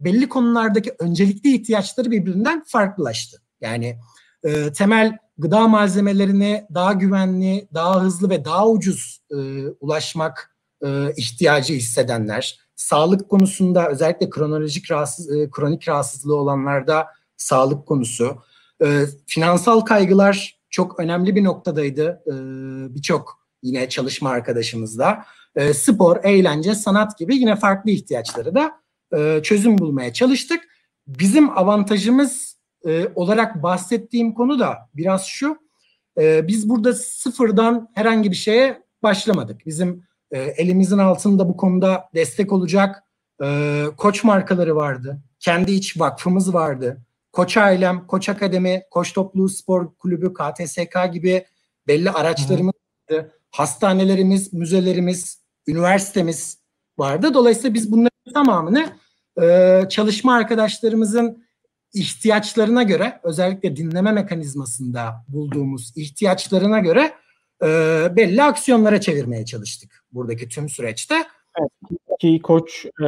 belli 0.00 0.28
konulardaki 0.28 0.94
öncelikli 0.98 1.54
ihtiyaçları 1.54 2.10
birbirinden 2.10 2.64
farklılaştı. 2.66 3.42
Yani 3.60 3.98
e, 4.44 4.72
temel 4.72 5.18
gıda 5.38 5.68
malzemelerine 5.68 6.66
daha 6.74 6.92
güvenli, 6.92 7.68
daha 7.74 8.02
hızlı 8.02 8.30
ve 8.30 8.44
daha 8.44 8.68
ucuz 8.68 9.22
e, 9.30 9.36
ulaşmak 9.80 10.56
e, 10.84 11.12
ihtiyacı 11.16 11.74
hissedenler, 11.74 12.58
sağlık 12.76 13.28
konusunda 13.28 13.88
özellikle 13.88 14.30
kronolojik 14.30 14.90
rahatsız, 14.90 15.36
e, 15.36 15.50
kronik 15.50 15.88
rahatsızlığı 15.88 16.36
olanlarda 16.36 17.06
sağlık 17.36 17.86
konusu, 17.86 18.42
e, 18.84 19.04
finansal 19.26 19.80
kaygılar 19.80 20.58
çok 20.70 21.00
önemli 21.00 21.36
bir 21.36 21.44
noktadaydı 21.44 22.22
e, 22.26 22.34
birçok 22.94 23.38
yine 23.62 23.88
çalışma 23.88 24.30
arkadaşımızla. 24.30 25.24
E, 25.58 25.74
spor, 25.74 26.24
eğlence, 26.24 26.74
sanat 26.74 27.18
gibi 27.18 27.36
yine 27.36 27.56
farklı 27.56 27.90
ihtiyaçları 27.90 28.54
da 28.54 28.72
e, 29.16 29.42
çözüm 29.42 29.78
bulmaya 29.78 30.12
çalıştık. 30.12 30.60
Bizim 31.06 31.58
avantajımız 31.58 32.58
e, 32.86 33.08
olarak 33.14 33.62
bahsettiğim 33.62 34.34
konu 34.34 34.58
da 34.58 34.78
biraz 34.94 35.24
şu. 35.24 35.58
E, 36.18 36.48
biz 36.48 36.68
burada 36.68 36.94
sıfırdan 36.94 37.88
herhangi 37.94 38.30
bir 38.30 38.36
şeye 38.36 38.82
başlamadık. 39.02 39.66
Bizim 39.66 40.02
e, 40.30 40.38
elimizin 40.38 40.98
altında 40.98 41.48
bu 41.48 41.56
konuda 41.56 42.04
destek 42.14 42.52
olacak 42.52 43.04
e, 43.42 43.84
koç 43.96 44.24
markaları 44.24 44.76
vardı. 44.76 45.20
Kendi 45.40 45.72
iç 45.72 46.00
vakfımız 46.00 46.54
vardı. 46.54 47.02
Koç 47.32 47.56
Ailem, 47.56 48.06
Koç 48.06 48.28
Akademi, 48.28 48.82
Koç 48.90 49.12
Topluluğu 49.12 49.48
Spor 49.48 49.94
Kulübü, 49.94 50.34
KTSK 50.34 51.12
gibi 51.12 51.46
belli 51.86 52.10
araçlarımız 52.10 52.74
vardı. 53.10 53.32
Hastanelerimiz, 53.50 54.52
müzelerimiz, 54.52 55.47
üniversitemiz 55.68 56.58
vardı. 56.98 57.34
Dolayısıyla 57.34 57.74
biz 57.74 57.92
bunların 57.92 58.32
tamamını 58.34 58.86
e, 59.42 59.82
çalışma 59.88 60.34
arkadaşlarımızın 60.34 61.44
ihtiyaçlarına 61.94 62.82
göre 62.82 63.20
özellikle 63.22 63.76
dinleme 63.76 64.12
mekanizmasında 64.12 65.24
bulduğumuz 65.28 65.92
ihtiyaçlarına 65.96 66.78
göre 66.78 67.12
e, 67.62 67.66
belli 68.16 68.42
aksiyonlara 68.42 69.00
çevirmeye 69.00 69.44
çalıştık 69.44 70.04
buradaki 70.12 70.48
tüm 70.48 70.68
süreçte. 70.68 71.14
Evet, 71.60 71.70
ki 72.20 72.40
Koç 72.42 72.86
e, 73.02 73.06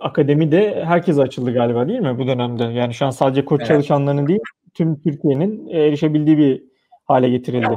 Akademi 0.00 0.52
de 0.52 0.84
herkese 0.84 1.22
açıldı 1.22 1.54
galiba 1.54 1.88
değil 1.88 2.00
mi 2.00 2.18
bu 2.18 2.26
dönemde? 2.26 2.64
Yani 2.64 2.94
şu 2.94 3.06
an 3.06 3.10
sadece 3.10 3.44
koç 3.44 3.60
evet. 3.60 3.68
çalışanlarının 3.68 4.26
değil 4.26 4.40
tüm 4.74 5.00
Türkiye'nin 5.00 5.68
erişebildiği 5.68 6.38
bir 6.38 6.62
hale 7.04 7.30
getirildi. 7.30 7.74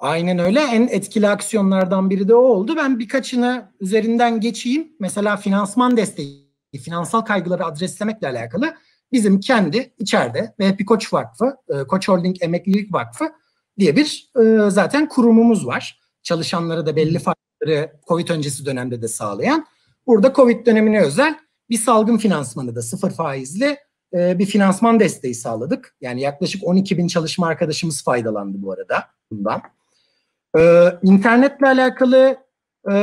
Aynen 0.00 0.38
öyle. 0.38 0.60
En 0.60 0.86
etkili 0.86 1.28
aksiyonlardan 1.28 2.10
biri 2.10 2.28
de 2.28 2.34
o 2.34 2.40
oldu. 2.40 2.76
Ben 2.76 2.98
birkaçını 2.98 3.72
üzerinden 3.80 4.40
geçeyim. 4.40 4.92
Mesela 5.00 5.36
finansman 5.36 5.96
desteği, 5.96 6.50
finansal 6.84 7.20
kaygıları 7.20 7.64
adreslemekle 7.64 8.28
alakalı 8.28 8.74
bizim 9.12 9.40
kendi 9.40 9.94
içeride 9.98 10.54
Happy 10.62 10.84
Koç 10.84 11.12
Vakfı, 11.12 11.56
e, 11.68 11.86
Koç 11.86 12.08
Holding 12.08 12.36
Emeklilik 12.40 12.92
Vakfı 12.92 13.24
diye 13.78 13.96
bir 13.96 14.30
e, 14.40 14.70
zaten 14.70 15.08
kurumumuz 15.08 15.66
var. 15.66 16.00
Çalışanları 16.22 16.86
da 16.86 16.96
belli 16.96 17.18
faydaları 17.18 17.92
Covid 18.08 18.28
öncesi 18.28 18.66
dönemde 18.66 19.02
de 19.02 19.08
sağlayan. 19.08 19.66
Burada 20.06 20.32
Covid 20.32 20.66
dönemine 20.66 21.00
özel 21.00 21.38
bir 21.70 21.78
salgın 21.78 22.16
finansmanı 22.16 22.74
da 22.74 22.82
sıfır 22.82 23.10
faizli 23.10 23.76
e, 24.14 24.38
bir 24.38 24.46
finansman 24.46 25.00
desteği 25.00 25.34
sağladık. 25.34 25.96
Yani 26.00 26.20
yaklaşık 26.20 26.64
12 26.64 26.98
bin 26.98 27.08
çalışma 27.08 27.46
arkadaşımız 27.46 28.04
faydalandı 28.04 28.62
bu 28.62 28.72
arada 28.72 29.04
bundan. 29.30 29.62
Ee, 30.58 30.98
internetle 31.02 31.66
alakalı 31.66 32.36
e, 32.90 32.94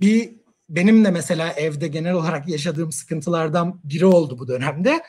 bir 0.00 0.44
benim 0.68 1.04
de 1.04 1.10
mesela 1.10 1.52
evde 1.52 1.88
genel 1.88 2.14
olarak 2.14 2.48
yaşadığım 2.48 2.92
sıkıntılardan 2.92 3.80
biri 3.84 4.06
oldu 4.06 4.38
bu 4.38 4.48
dönemde. 4.48 5.02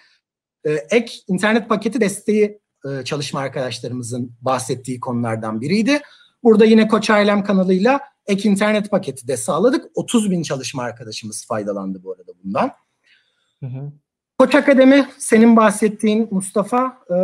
Ee, 0.66 0.72
ek 0.72 1.14
internet 1.28 1.70
paketi 1.70 2.02
desteği 2.02 2.60
e, 2.86 3.04
çalışma 3.04 3.40
arkadaşlarımızın 3.40 4.36
bahsettiği 4.42 5.00
konulardan 5.00 5.62
biriydi. 5.62 6.02
Burada 6.44 6.66
yine 6.66 6.88
Koç 6.88 7.10
Ailem 7.10 7.44
kanalıyla 7.44 8.00
ek 8.28 8.50
internet 8.50 8.92
paketi 8.92 9.28
de 9.28 9.38
sağladık. 9.38 9.86
30 9.96 10.32
bin 10.32 10.44
çalışma 10.44 10.84
arkadaşımız 10.84 11.48
faydalandı 11.48 12.04
bu 12.04 12.12
arada 12.12 12.32
bundan. 12.44 12.72
Hı 13.60 13.66
hı. 13.66 13.92
Koç 14.40 14.56
Akademi 14.56 15.08
senin 15.18 15.56
bahsettiğin 15.56 16.28
Mustafa 16.32 16.98
e, 17.10 17.18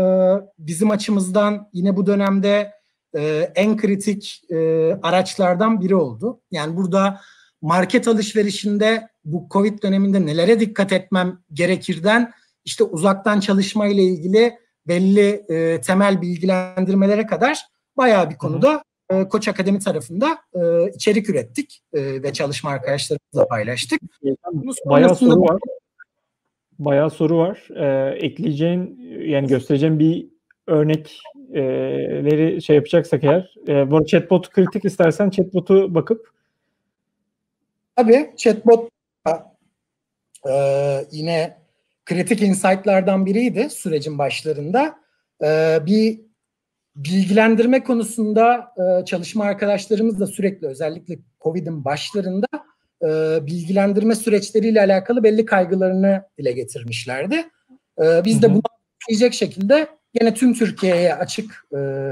bizim 0.60 0.92
açımızdan 0.92 1.70
yine 1.74 1.96
bu 1.96 2.06
dönemde 2.06 2.72
e, 3.18 3.52
en 3.56 3.78
kritik 3.78 4.42
e, 4.50 4.58
araçlardan 5.04 5.82
biri 5.82 5.96
oldu. 5.96 6.42
Yani 6.52 6.76
burada 6.76 7.22
market 7.62 8.08
alışverişinde 8.08 9.08
bu 9.26 9.48
Covid 9.52 9.84
döneminde 9.84 10.26
nelere 10.26 10.60
dikkat 10.60 10.94
etmem 10.94 11.40
gerekirden 11.54 12.32
işte 12.66 12.84
uzaktan 12.84 13.40
çalışma 13.40 13.88
ile 13.88 14.04
ilgili 14.04 14.54
belli 14.88 15.46
e, 15.50 15.82
temel 15.82 16.22
bilgilendirmelere 16.22 17.26
kadar 17.26 17.60
bayağı 17.98 18.30
bir 18.30 18.38
konuda 18.38 18.84
e, 19.10 19.28
Koç 19.28 19.48
Akademi 19.48 19.80
tarafında 19.80 20.38
e, 20.54 20.92
içerik 20.96 21.30
ürettik 21.30 21.82
e, 21.94 22.24
ve 22.24 22.34
çalışma 22.34 22.70
arkadaşlarımızla 22.70 23.48
paylaştık. 23.48 24.02
Bayağı 24.86 25.16
soru 25.16 25.42
var. 25.42 25.60
Bayağı 26.80 27.10
soru 27.10 27.38
var. 27.38 27.68
E, 27.76 28.16
ekleyeceğin 28.26 29.00
yani 29.26 29.48
göstereceğin 29.48 30.00
bir 30.00 30.28
örnekleri 31.54 32.62
şey 32.62 32.76
yapacaksak 32.76 33.24
eğer. 33.24 33.56
E, 33.68 33.92
bu 33.92 34.06
chatbot 34.06 34.50
kritik 34.50 34.86
istersen 34.86 35.30
chatbot'u 35.30 35.96
bakıp. 35.96 36.30
Tabii 37.96 38.34
chatbot 38.38 38.90
e, 40.50 40.54
yine 41.12 41.58
kritik 42.06 42.42
insight'lardan 42.42 43.26
biriydi 43.26 43.70
sürecin 43.70 44.18
başlarında. 44.18 44.96
E, 45.44 45.80
bir 45.86 46.20
bilgilendirme 46.96 47.84
konusunda 47.84 48.74
e, 48.78 49.06
çalışma 49.06 49.44
arkadaşlarımız 49.44 50.20
da 50.20 50.28
sürekli 50.28 50.68
özellikle 50.68 51.20
COVID'in 51.42 51.86
başlarında 51.86 52.48
e, 53.04 53.08
bilgilendirme 53.46 54.16
süreçleriyle 54.16 54.82
alakalı 54.82 55.24
belli 55.24 55.46
kaygılarını 55.46 56.24
dile 56.38 56.52
getirmişlerdi. 56.52 57.36
E, 58.04 58.26
biz 58.26 58.42
de 58.42 58.54
bunu 58.54 58.62
diyecek 59.10 59.34
şekilde 59.34 59.88
yine 60.20 60.34
tüm 60.34 60.54
Türkiye'ye 60.54 61.16
açık 61.16 61.66
e, 61.76 62.12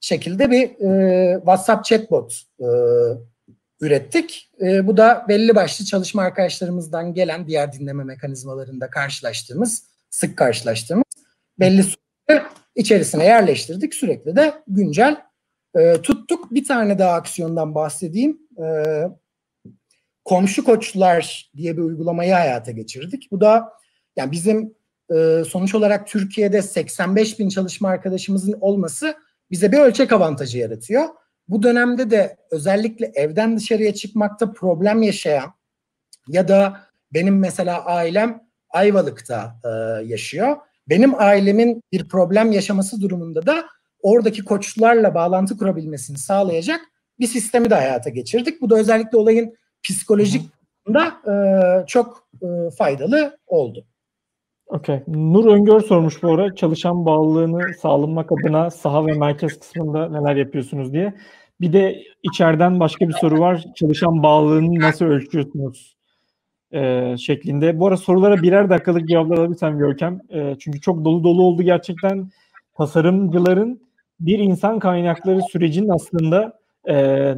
şekilde 0.00 0.50
bir 0.50 0.62
e, 0.62 1.34
WhatsApp 1.36 1.84
chatbot 1.84 2.42
e, 2.60 2.66
ürettik. 3.80 4.50
E, 4.60 4.86
bu 4.86 4.96
da 4.96 5.24
belli 5.28 5.54
başlı 5.54 5.84
çalışma 5.84 6.22
arkadaşlarımızdan 6.22 7.14
gelen 7.14 7.46
diğer 7.46 7.72
dinleme 7.72 8.04
mekanizmalarında 8.04 8.90
karşılaştığımız, 8.90 9.84
sık 10.10 10.38
karşılaştığımız 10.38 11.04
belli 11.60 11.82
soruları 11.82 12.46
içerisine 12.74 13.24
yerleştirdik. 13.24 13.94
Sürekli 13.94 14.36
de 14.36 14.54
güncel 14.68 15.16
e, 15.78 15.92
tuttuk. 16.02 16.54
Bir 16.54 16.64
tane 16.64 16.98
daha 16.98 17.12
aksiyondan 17.12 17.74
bahsedeyim. 17.74 18.38
E, 18.62 18.66
komşu 20.24 20.64
koçlar 20.64 21.50
diye 21.56 21.76
bir 21.76 21.82
uygulamayı 21.82 22.32
hayata 22.32 22.70
geçirdik. 22.70 23.28
Bu 23.30 23.40
da 23.40 23.72
yani 24.16 24.32
bizim 24.32 24.74
e, 25.14 25.44
sonuç 25.44 25.74
olarak 25.74 26.06
Türkiye'de 26.06 26.62
85 26.62 27.38
bin 27.38 27.48
çalışma 27.48 27.88
arkadaşımızın 27.88 28.58
olması 28.60 29.14
bize 29.50 29.72
bir 29.72 29.78
ölçek 29.78 30.12
avantajı 30.12 30.58
yaratıyor. 30.58 31.04
Bu 31.48 31.62
dönemde 31.62 32.10
de 32.10 32.36
özellikle 32.50 33.12
evden 33.14 33.56
dışarıya 33.56 33.94
çıkmakta 33.94 34.52
problem 34.52 35.02
yaşayan 35.02 35.52
ya 36.28 36.48
da 36.48 36.80
benim 37.14 37.38
mesela 37.38 37.84
ailem 37.84 38.40
Ayvalık'ta 38.70 39.56
e, 39.64 39.68
yaşıyor. 40.04 40.56
Benim 40.88 41.14
ailemin 41.14 41.82
bir 41.92 42.08
problem 42.08 42.52
yaşaması 42.52 43.00
durumunda 43.00 43.46
da 43.46 43.64
oradaki 44.02 44.44
koçlarla 44.44 45.14
bağlantı 45.14 45.56
kurabilmesini 45.56 46.18
sağlayacak 46.18 46.80
bir 47.20 47.26
sistemi 47.26 47.70
de 47.70 47.74
hayata 47.74 48.10
geçirdik. 48.10 48.60
Bu 48.60 48.70
da 48.70 48.76
özellikle 48.76 49.18
olayın 49.18 49.54
psikolojik 49.82 50.50
da 50.94 51.06
e, 51.32 51.34
çok 51.86 52.28
e, 52.42 52.70
faydalı 52.70 53.38
oldu. 53.46 53.86
Okey. 54.70 55.02
Nur 55.06 55.44
Öngör 55.44 55.80
sormuş 55.80 56.22
bu 56.22 56.32
ara 56.32 56.54
çalışan 56.54 57.06
bağlılığını 57.06 57.74
sağlamak 57.74 58.32
adına 58.32 58.70
saha 58.70 59.06
ve 59.06 59.12
merkez 59.12 59.58
kısmında 59.60 60.08
neler 60.08 60.36
yapıyorsunuz 60.36 60.92
diye. 60.92 61.14
Bir 61.60 61.72
de 61.72 62.02
içeriden 62.22 62.80
başka 62.80 63.08
bir 63.08 63.12
soru 63.12 63.40
var. 63.40 63.64
Çalışan 63.74 64.22
bağlılığını 64.22 64.80
nasıl 64.80 65.04
ölçüyorsunuz? 65.04 65.96
Ee, 66.72 67.14
şeklinde. 67.18 67.80
Bu 67.80 67.86
arada 67.86 67.96
sorulara 67.96 68.42
birer 68.42 68.70
dakikalık 68.70 69.08
cevaplar 69.08 69.38
alabilirsem 69.38 69.78
Görkem. 69.78 70.20
Ee, 70.30 70.56
çünkü 70.60 70.80
çok 70.80 71.04
dolu 71.04 71.24
dolu 71.24 71.42
oldu 71.42 71.62
gerçekten. 71.62 72.30
Tasarımcıların 72.76 73.80
bir 74.20 74.38
insan 74.38 74.78
kaynakları 74.78 75.40
sürecinin 75.52 75.88
aslında 75.88 76.58
e, 76.84 76.94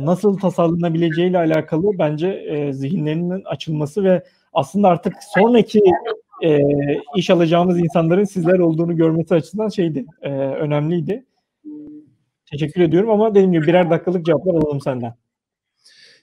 nasıl 0.07 0.38
tasarlanabileceğiyle 0.38 1.38
alakalı 1.38 1.90
bence 1.99 2.29
e, 2.29 2.73
zihinlerinin 2.73 3.42
açılması 3.45 4.05
ve 4.05 4.23
aslında 4.53 4.88
artık 4.88 5.14
sonraki 5.35 5.81
e, 6.45 6.61
iş 7.17 7.31
alacağımız 7.31 7.79
insanların 7.79 8.25
sizler 8.25 8.59
olduğunu 8.59 8.97
görmesi 8.97 9.35
açısından 9.35 9.69
şeydi, 9.69 10.07
e, 10.23 10.31
önemliydi. 10.31 11.27
Teşekkür 12.51 12.81
ediyorum 12.81 13.11
ama 13.11 13.31
dediğim 13.31 13.53
gibi 13.53 13.67
birer 13.67 13.91
dakikalık 13.91 14.27
cevaplar 14.27 14.55
alalım 14.55 14.81
senden. 14.81 15.15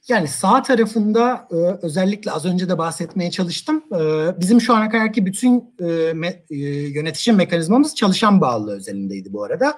Yani 0.07 0.27
sağ 0.27 0.61
tarafında 0.61 1.47
e, 1.51 1.55
özellikle 1.85 2.31
az 2.31 2.45
önce 2.45 2.69
de 2.69 2.77
bahsetmeye 2.77 3.31
çalıştım. 3.31 3.83
E, 3.95 3.99
bizim 4.39 4.61
şu 4.61 4.75
ana 4.75 4.89
kadarki 4.89 5.25
bütün 5.25 5.73
e, 5.79 6.13
me, 6.13 6.43
e, 6.49 6.55
yönetişim 6.67 7.35
mekanizmamız 7.35 7.95
çalışan 7.95 8.41
bağlılığı 8.41 8.75
özelindeydi 8.75 9.33
bu 9.33 9.43
arada. 9.43 9.75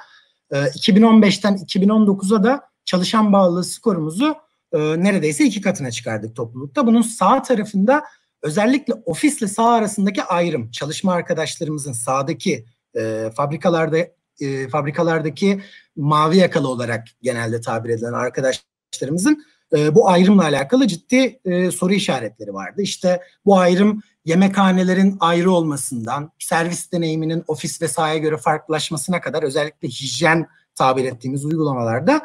E, 0.52 0.56
2015'ten 0.56 1.56
2019'a 1.56 2.44
da 2.44 2.62
çalışan 2.86 3.34
bağlılığı 3.34 3.64
skorumuzu 3.64 4.36
e, 4.74 4.80
neredeyse 4.80 5.46
iki 5.46 5.62
katına 5.62 5.92
çıkardık 5.92 6.36
toplulukta. 6.36 6.88
Bunun 6.88 7.02
sağ 7.02 7.42
tarafında 7.42 8.04
özellikle 8.42 8.94
ofisle 8.94 9.48
sağ 9.48 9.70
arasındaki 9.70 10.24
ayrım, 10.24 10.72
çalışma 10.72 11.14
arkadaşlarımızın 11.14 11.94
sağdaki 11.94 12.66
e, 12.96 13.32
fabrikalarda 13.36 13.98
e, 14.42 14.68
fabrikalardaki 14.70 15.62
mavi 15.96 16.38
yakalı 16.38 16.68
olarak 16.68 17.08
genelde 17.22 17.62
tabir 17.62 17.90
edilen 17.90 18.14
arkadaşlarımızın 18.14 19.44
e, 19.76 19.96
bu 19.96 20.10
ayrımla 20.10 20.44
alakalı 20.44 20.88
ciddi 20.88 21.40
e, 21.46 21.72
soru 21.72 21.94
işaretleri 21.94 22.54
vardı. 22.54 22.82
İşte 22.82 23.22
bu 23.46 23.58
ayrım 23.60 24.02
yemekhanelerin 24.26 25.18
ayrı 25.20 25.52
olmasından, 25.52 26.32
servis 26.40 26.92
deneyiminin 26.92 27.44
ofis 27.48 27.82
ve 27.82 27.88
sahaya 27.88 28.18
göre 28.18 28.38
farklılaşmasına 28.38 29.22
kadar 29.22 29.44
özellikle 29.44 29.88
hijyen 29.88 30.48
tabir 30.76 31.06
ettiğimiz 31.06 31.46
uygulamalarda 31.46 32.22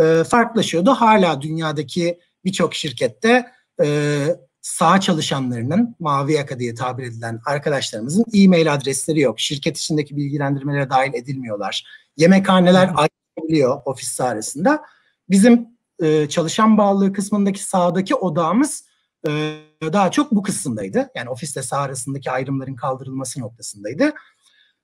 e, 0.00 0.24
farklılaşıyordu. 0.24 0.90
Hala 0.90 1.42
dünyadaki 1.42 2.18
birçok 2.44 2.74
şirkette 2.74 3.46
e, 3.82 4.26
sağ 4.60 5.00
çalışanlarının 5.00 5.96
mavi 6.00 6.32
yaka 6.32 6.58
diye 6.58 6.74
tabir 6.74 7.04
edilen 7.04 7.40
arkadaşlarımızın 7.46 8.24
e-mail 8.34 8.74
adresleri 8.74 9.20
yok. 9.20 9.40
Şirket 9.40 9.78
içindeki 9.78 10.16
bilgilendirmelere 10.16 10.90
dahil 10.90 11.14
edilmiyorlar. 11.14 11.84
Yemekhaneler 12.16 12.90
ayrılıyor 12.94 13.82
ofis 13.84 14.20
arasında. 14.20 14.82
Bizim 15.30 15.68
e, 16.02 16.28
çalışan 16.28 16.78
bağlılığı 16.78 17.12
kısmındaki 17.12 17.64
sağdaki 17.64 18.14
odağımız 18.14 18.84
e, 19.28 19.54
daha 19.82 20.10
çok 20.10 20.32
bu 20.32 20.42
kısımdaydı. 20.42 21.10
Yani 21.14 21.30
ofisle 21.30 21.62
sağ 21.62 21.78
arasındaki 21.78 22.30
ayrımların 22.30 22.74
kaldırılması 22.74 23.40
noktasındaydı. 23.40 24.12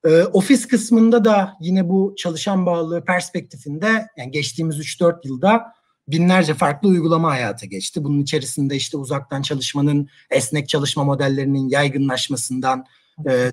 E, 0.04 0.22
ofis 0.22 0.68
kısmında 0.68 1.24
da 1.24 1.52
yine 1.60 1.88
bu 1.88 2.14
çalışan 2.18 2.66
bağlılığı 2.66 3.04
perspektifinde 3.04 4.06
yani 4.16 4.30
geçtiğimiz 4.30 4.78
3-4 4.78 5.28
yılda 5.28 5.74
binlerce 6.08 6.54
farklı 6.54 6.88
uygulama 6.88 7.30
hayata 7.30 7.66
geçti. 7.66 8.04
Bunun 8.04 8.22
içerisinde 8.22 8.76
işte 8.76 8.96
uzaktan 8.96 9.42
çalışmanın, 9.42 10.08
esnek 10.30 10.68
çalışma 10.68 11.04
modellerinin 11.04 11.68
yaygınlaşmasından 11.68 12.84
e, 13.28 13.50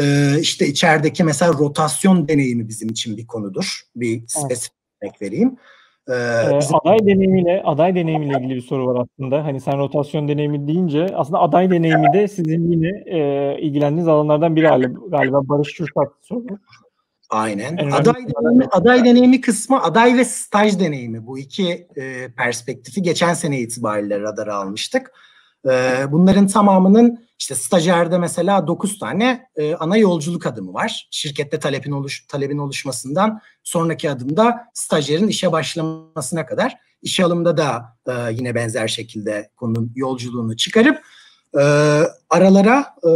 e, 0.00 0.34
işte 0.40 0.66
içerideki 0.66 1.24
mesela 1.24 1.52
rotasyon 1.52 2.28
deneyimi 2.28 2.68
bizim 2.68 2.88
için 2.88 3.16
bir 3.16 3.26
konudur. 3.26 3.80
Bir 3.96 4.22
spesifik 4.26 4.72
örnek 5.02 5.22
vereyim. 5.22 5.56
Ee, 6.08 6.58
bizim... 6.60 6.76
Aday 6.76 6.98
deneyimiyle 6.98 7.62
aday 7.64 7.94
deneyimiyle 7.94 8.38
ilgili 8.38 8.54
bir 8.54 8.60
soru 8.60 8.86
var 8.86 9.06
aslında. 9.06 9.44
Hani 9.44 9.60
sen 9.60 9.78
rotasyon 9.78 10.28
deneyimi 10.28 10.68
deyince 10.68 11.06
aslında 11.14 11.40
aday 11.40 11.70
deneyimi 11.70 12.12
de 12.12 12.28
sizin 12.28 12.70
yine 12.70 12.88
e, 13.06 13.58
ilgilendiğiniz 13.60 14.08
alanlardan 14.08 14.56
biri 14.56 14.66
galiba 15.10 15.48
Barış 15.48 15.68
Çursak 15.68 16.12
soru. 16.22 16.46
Aynen. 17.30 17.76
En 17.76 17.90
aday 17.90 18.14
deneyimi, 18.14 18.66
aday 18.70 19.04
deneyimi 19.04 19.40
kısmı 19.40 19.82
aday 19.82 20.16
ve 20.16 20.24
staj 20.24 20.80
deneyimi 20.80 21.26
bu 21.26 21.38
iki 21.38 21.88
e, 21.96 22.32
perspektifi 22.32 23.02
geçen 23.02 23.34
sene 23.34 23.60
itibariyle 23.60 24.20
radara 24.20 24.54
almıştık. 24.54 25.12
E, 25.70 26.04
bunların 26.12 26.46
tamamının 26.46 27.24
işte 27.38 27.54
stajyerde 27.54 28.18
mesela 28.18 28.66
9 28.66 28.98
tane 28.98 29.46
e, 29.56 29.74
ana 29.74 29.96
yolculuk 29.96 30.46
adımı 30.46 30.74
var. 30.74 31.08
Şirkette 31.10 31.58
talebin 31.58 31.92
oluş 31.92 32.26
talebin 32.26 32.58
oluşmasından 32.58 33.40
sonraki 33.62 34.10
adımda 34.10 34.70
stajyerin 34.74 35.28
işe 35.28 35.52
başlamasına 35.52 36.46
kadar 36.46 36.76
işe 37.02 37.24
alımda 37.24 37.56
da 37.56 37.96
e, 38.06 38.12
yine 38.32 38.54
benzer 38.54 38.88
şekilde 38.88 39.50
konunun 39.56 39.92
yolculuğunu 39.94 40.56
çıkarıp 40.56 41.02
e, 41.58 41.62
aralara 42.30 42.86
e, 43.04 43.10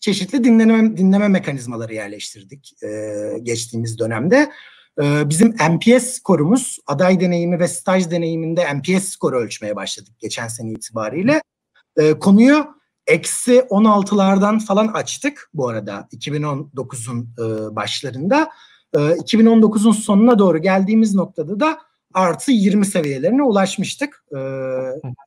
çeşitli 0.00 0.44
dinleme 0.44 0.96
dinleme 0.96 1.28
mekanizmaları 1.28 1.94
yerleştirdik 1.94 2.82
e, 2.82 2.88
geçtiğimiz 3.42 3.98
dönemde. 3.98 4.52
E, 5.02 5.28
bizim 5.28 5.54
NPS 5.70 6.04
skorumuz 6.04 6.78
aday 6.86 7.20
deneyimi 7.20 7.58
ve 7.58 7.68
staj 7.68 8.10
deneyiminde 8.10 8.74
NPS 8.74 9.04
skoru 9.04 9.36
ölçmeye 9.36 9.76
başladık 9.76 10.12
geçen 10.18 10.48
sene 10.48 10.70
itibariyle. 10.70 11.42
E, 11.96 12.18
konuyu 12.18 12.66
eksi 13.06 13.58
16'lardan 13.58 14.60
falan 14.60 14.88
açtık 14.88 15.50
bu 15.54 15.68
arada 15.68 16.08
2019'un 16.12 17.28
e, 17.38 17.76
başlarında. 17.76 18.50
E, 18.94 18.98
2019'un 18.98 19.92
sonuna 19.92 20.38
doğru 20.38 20.58
geldiğimiz 20.58 21.14
noktada 21.14 21.60
da 21.60 21.78
artı 22.14 22.52
20 22.52 22.86
seviyelerine 22.86 23.42
ulaşmıştık. 23.42 24.24
E, 24.32 24.36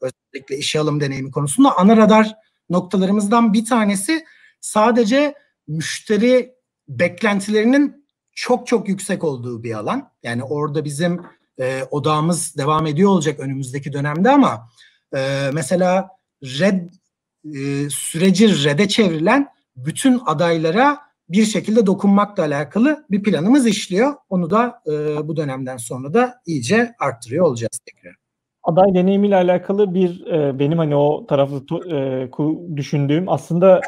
özellikle 0.02 0.58
işe 0.58 0.80
alım 0.80 1.02
deneyimi 1.02 1.32
konusunda 1.32 1.78
ana 1.78 1.98
radar 1.98 2.36
noktalarımızdan 2.70 3.54
bir 3.54 3.66
tanesi 3.66 4.26
sadece 4.62 5.36
müşteri 5.68 6.56
beklentilerinin 6.88 8.06
çok 8.34 8.68
çok 8.68 8.90
yüksek 8.90 9.24
olduğu 9.24 9.64
bir 9.64 9.74
alan. 9.74 10.12
Yani 10.24 10.44
orada 10.44 10.86
bizim 10.86 11.22
e, 11.60 11.84
odağımız 11.92 12.58
devam 12.58 12.88
ediyor 12.88 13.10
olacak 13.10 13.40
önümüzdeki 13.40 13.94
dönemde 13.94 14.30
ama 14.32 14.70
e, 15.16 15.50
mesela 15.54 16.10
red 16.44 16.90
e, 17.56 17.90
süreci 17.90 18.64
rede 18.64 18.88
çevrilen 18.88 19.48
bütün 19.76 20.22
adaylara 20.26 21.00
bir 21.30 21.46
şekilde 21.46 21.86
dokunmakla 21.86 22.44
alakalı 22.44 23.06
bir 23.12 23.24
planımız 23.24 23.68
işliyor. 23.68 24.14
Onu 24.30 24.50
da 24.50 24.82
e, 24.88 25.28
bu 25.28 25.36
dönemden 25.36 25.78
sonra 25.78 26.14
da 26.14 26.42
iyice 26.46 26.96
arttırıyor 27.00 27.46
olacağız 27.46 27.80
tekrar. 27.86 28.21
Aday 28.64 28.94
deneyimiyle 28.94 29.36
alakalı 29.36 29.94
bir 29.94 30.26
e, 30.28 30.60
benim 30.60 30.78
hani 30.78 30.96
o 30.96 31.26
tarafı 31.26 31.62
e, 31.92 32.30
düşündüğüm 32.78 33.30
aslında 33.30 33.82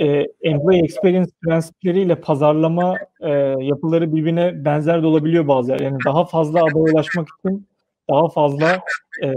e, 0.00 0.26
employee 0.42 0.82
experience 0.84 1.30
prensipleriyle 1.44 2.14
pazarlama 2.14 2.94
e, 3.20 3.30
yapıları 3.60 4.14
birbirine 4.14 4.64
benzer 4.64 5.02
de 5.02 5.06
olabiliyor 5.06 5.48
bazı 5.48 5.72
Yani 5.72 5.98
daha 6.04 6.24
fazla 6.24 6.58
adaya 6.58 6.94
ulaşmak 6.94 7.28
için 7.38 7.66
daha 8.10 8.28
fazla 8.28 8.80
e, 9.24 9.32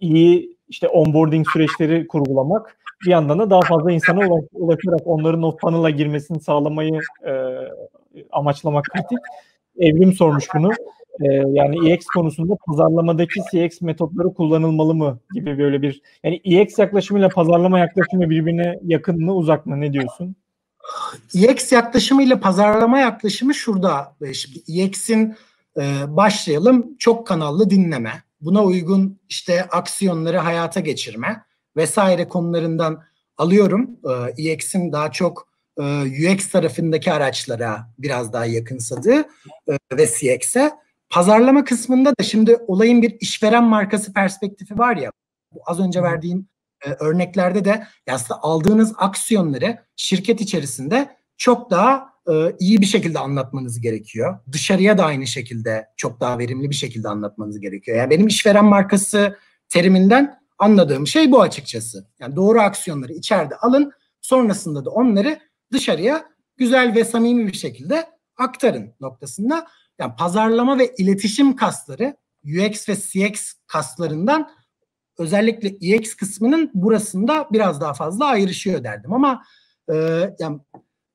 iyi 0.00 0.56
işte 0.68 0.88
onboarding 0.88 1.46
süreçleri 1.52 2.06
kurgulamak 2.06 2.76
bir 3.06 3.10
yandan 3.10 3.38
da 3.38 3.50
daha 3.50 3.60
fazla 3.60 3.92
insana 3.92 4.20
ulaşarak 4.52 5.00
onların 5.04 5.42
o 5.42 5.56
funnel'a 5.56 5.90
girmesini 5.90 6.40
sağlamayı 6.40 7.00
e, 7.26 7.32
amaçlamak 8.32 8.84
kritik. 8.84 9.18
Evrim 9.78 10.12
sormuş 10.12 10.44
bunu. 10.54 10.70
E, 11.20 11.26
yani 11.48 11.92
EX 11.92 12.04
konusunda 12.04 12.56
pazarlamadaki 12.66 13.40
CX 13.52 13.80
metotları 13.80 14.34
kullanılmalı 14.34 14.94
mı 14.94 15.18
gibi 15.34 15.58
böyle 15.58 15.82
bir 15.82 16.02
yani 16.24 16.40
EX 16.44 16.78
yaklaşımıyla 16.78 17.28
pazarlama 17.28 17.78
yaklaşımı 17.78 18.30
birbirine 18.30 18.78
yakın 18.82 19.24
mı 19.24 19.34
uzak 19.34 19.66
mı 19.66 19.80
ne 19.80 19.92
diyorsun? 19.92 20.36
EX 21.34 21.72
yaklaşımıyla 21.72 22.40
pazarlama 22.40 22.98
yaklaşımı 22.98 23.54
şurada. 23.54 24.16
Şimdi 24.32 24.80
EX'in 24.80 25.34
e, 25.76 25.82
başlayalım 26.08 26.96
çok 26.98 27.26
kanallı 27.26 27.70
dinleme 27.70 28.12
buna 28.40 28.64
uygun 28.64 29.20
işte 29.28 29.64
aksiyonları 29.64 30.38
hayata 30.38 30.80
geçirme 30.80 31.44
vesaire 31.76 32.28
konularından 32.28 33.02
alıyorum. 33.36 33.90
Ee, 34.36 34.50
EX'in 34.50 34.92
daha 34.92 35.12
çok 35.12 35.48
e, 35.78 35.82
UX 36.32 36.50
tarafındaki 36.50 37.12
araçlara 37.12 37.88
biraz 37.98 38.32
daha 38.32 38.46
yakınsadığı 38.46 39.18
e, 39.68 39.78
ve 39.92 40.06
CX'e. 40.06 40.70
Pazarlama 41.14 41.64
kısmında 41.64 42.10
da 42.10 42.22
şimdi 42.22 42.56
olayın 42.66 43.02
bir 43.02 43.16
işveren 43.20 43.64
markası 43.64 44.12
perspektifi 44.12 44.78
var 44.78 44.96
ya. 44.96 45.10
Bu 45.52 45.60
az 45.66 45.80
önce 45.80 46.02
verdiğim 46.02 46.48
e, 46.86 46.90
örneklerde 46.90 47.64
de 47.64 47.86
aslında 48.10 48.42
aldığınız 48.42 48.92
aksiyonları 48.96 49.78
şirket 49.96 50.40
içerisinde 50.40 51.16
çok 51.36 51.70
daha 51.70 52.08
e, 52.28 52.32
iyi 52.58 52.80
bir 52.80 52.86
şekilde 52.86 53.18
anlatmanız 53.18 53.80
gerekiyor. 53.80 54.38
Dışarıya 54.52 54.98
da 54.98 55.04
aynı 55.04 55.26
şekilde 55.26 55.86
çok 55.96 56.20
daha 56.20 56.38
verimli 56.38 56.70
bir 56.70 56.74
şekilde 56.74 57.08
anlatmanız 57.08 57.60
gerekiyor. 57.60 57.98
Yani 57.98 58.10
benim 58.10 58.26
işveren 58.26 58.64
markası 58.64 59.38
teriminden 59.68 60.38
anladığım 60.58 61.06
şey 61.06 61.32
bu 61.32 61.42
açıkçası. 61.42 62.06
Yani 62.20 62.36
doğru 62.36 62.60
aksiyonları 62.60 63.12
içeride 63.12 63.56
alın, 63.56 63.92
sonrasında 64.20 64.84
da 64.84 64.90
onları 64.90 65.38
dışarıya 65.72 66.24
güzel 66.56 66.94
ve 66.94 67.04
samimi 67.04 67.46
bir 67.46 67.56
şekilde 67.56 68.06
aktarın 68.36 68.94
noktasında. 69.00 69.66
Yani 69.98 70.12
pazarlama 70.18 70.78
ve 70.78 70.94
iletişim 70.98 71.56
kasları 71.56 72.16
UX 72.44 72.88
ve 72.88 72.96
CX 72.96 73.52
kaslarından 73.66 74.50
özellikle 75.18 75.94
EX 75.94 76.14
kısmının 76.14 76.70
burasında 76.74 77.48
biraz 77.52 77.80
daha 77.80 77.94
fazla 77.94 78.24
ayrışıyor 78.24 78.84
derdim 78.84 79.12
ama 79.12 79.42
e, 79.92 79.94
yani 80.38 80.60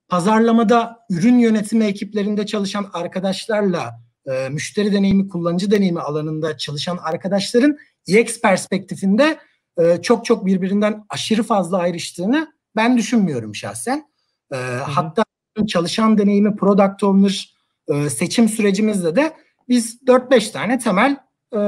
pazarlamada 0.08 1.00
ürün 1.10 1.40
yönetimi 1.40 1.86
ekiplerinde 1.86 2.46
çalışan 2.46 2.90
arkadaşlarla 2.94 4.00
e, 4.26 4.50
müşteri 4.50 4.94
deneyimi, 4.94 5.28
kullanıcı 5.28 5.72
deneyimi 5.72 6.02
alanında 6.02 6.58
çalışan 6.58 6.98
arkadaşların 7.04 7.78
EX 8.08 8.42
perspektifinde 8.42 9.40
e, 9.78 10.02
çok 10.02 10.26
çok 10.26 10.46
birbirinden 10.46 11.06
aşırı 11.10 11.44
fazla 11.44 11.78
ayrıştığını 11.78 12.54
ben 12.76 12.98
düşünmüyorum 12.98 13.56
şahsen. 13.56 14.10
E, 14.54 14.56
hatta 14.84 15.24
çalışan 15.68 16.18
deneyimi 16.18 16.56
product 16.56 17.04
owner 17.04 17.59
e, 17.90 18.10
seçim 18.10 18.50
sürecimizde 18.50 19.16
de 19.16 19.34
biz 19.70 20.02
4-5 20.08 20.52
tane 20.52 20.80
temel 20.80 21.18
e, 21.56 21.62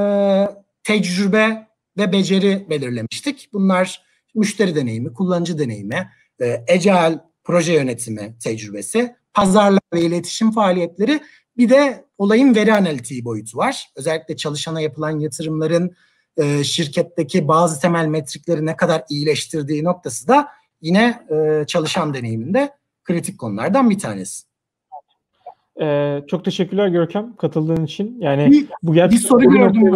tecrübe 0.83 1.67
ve 1.97 2.11
beceri 2.11 2.65
belirlemiştik. 2.69 3.49
Bunlar 3.53 4.03
müşteri 4.35 4.75
deneyimi, 4.75 5.13
kullanıcı 5.13 5.59
deneyimi, 5.59 6.09
e, 6.41 6.65
agile 6.73 7.19
proje 7.43 7.73
yönetimi 7.73 8.35
tecrübesi, 8.43 9.15
pazarlama 9.33 9.79
ve 9.93 10.01
iletişim 10.01 10.51
faaliyetleri 10.51 11.19
Bir 11.57 11.69
de 11.69 12.05
olayın 12.17 12.55
veri 12.55 12.73
analitiği 12.73 13.25
boyutu 13.25 13.57
var. 13.57 13.89
Özellikle 13.95 14.37
çalışana 14.37 14.81
yapılan 14.81 15.19
yatırımların 15.19 15.95
e, 16.37 16.63
şirketteki 16.63 17.47
bazı 17.47 17.81
temel 17.81 18.05
metrikleri 18.05 18.65
ne 18.65 18.75
kadar 18.75 19.03
iyileştirdiği 19.09 19.83
noktası 19.83 20.27
da 20.27 20.47
yine 20.81 21.27
e, 21.29 21.65
çalışan 21.67 22.13
deneyiminde 22.13 22.71
kritik 23.03 23.39
konulardan 23.39 23.89
bir 23.89 23.99
tanesi. 23.99 24.50
Ee, 25.81 26.21
çok 26.27 26.45
teşekkürler 26.45 26.87
Görkem 26.87 27.35
katıldığın 27.35 27.85
için. 27.85 28.17
Yani 28.19 28.51
bir, 28.51 28.67
bu 28.83 28.93
gerçekten 28.93 29.19
bir 29.19 29.27
soru 29.27 29.57
gördüm. 29.57 29.95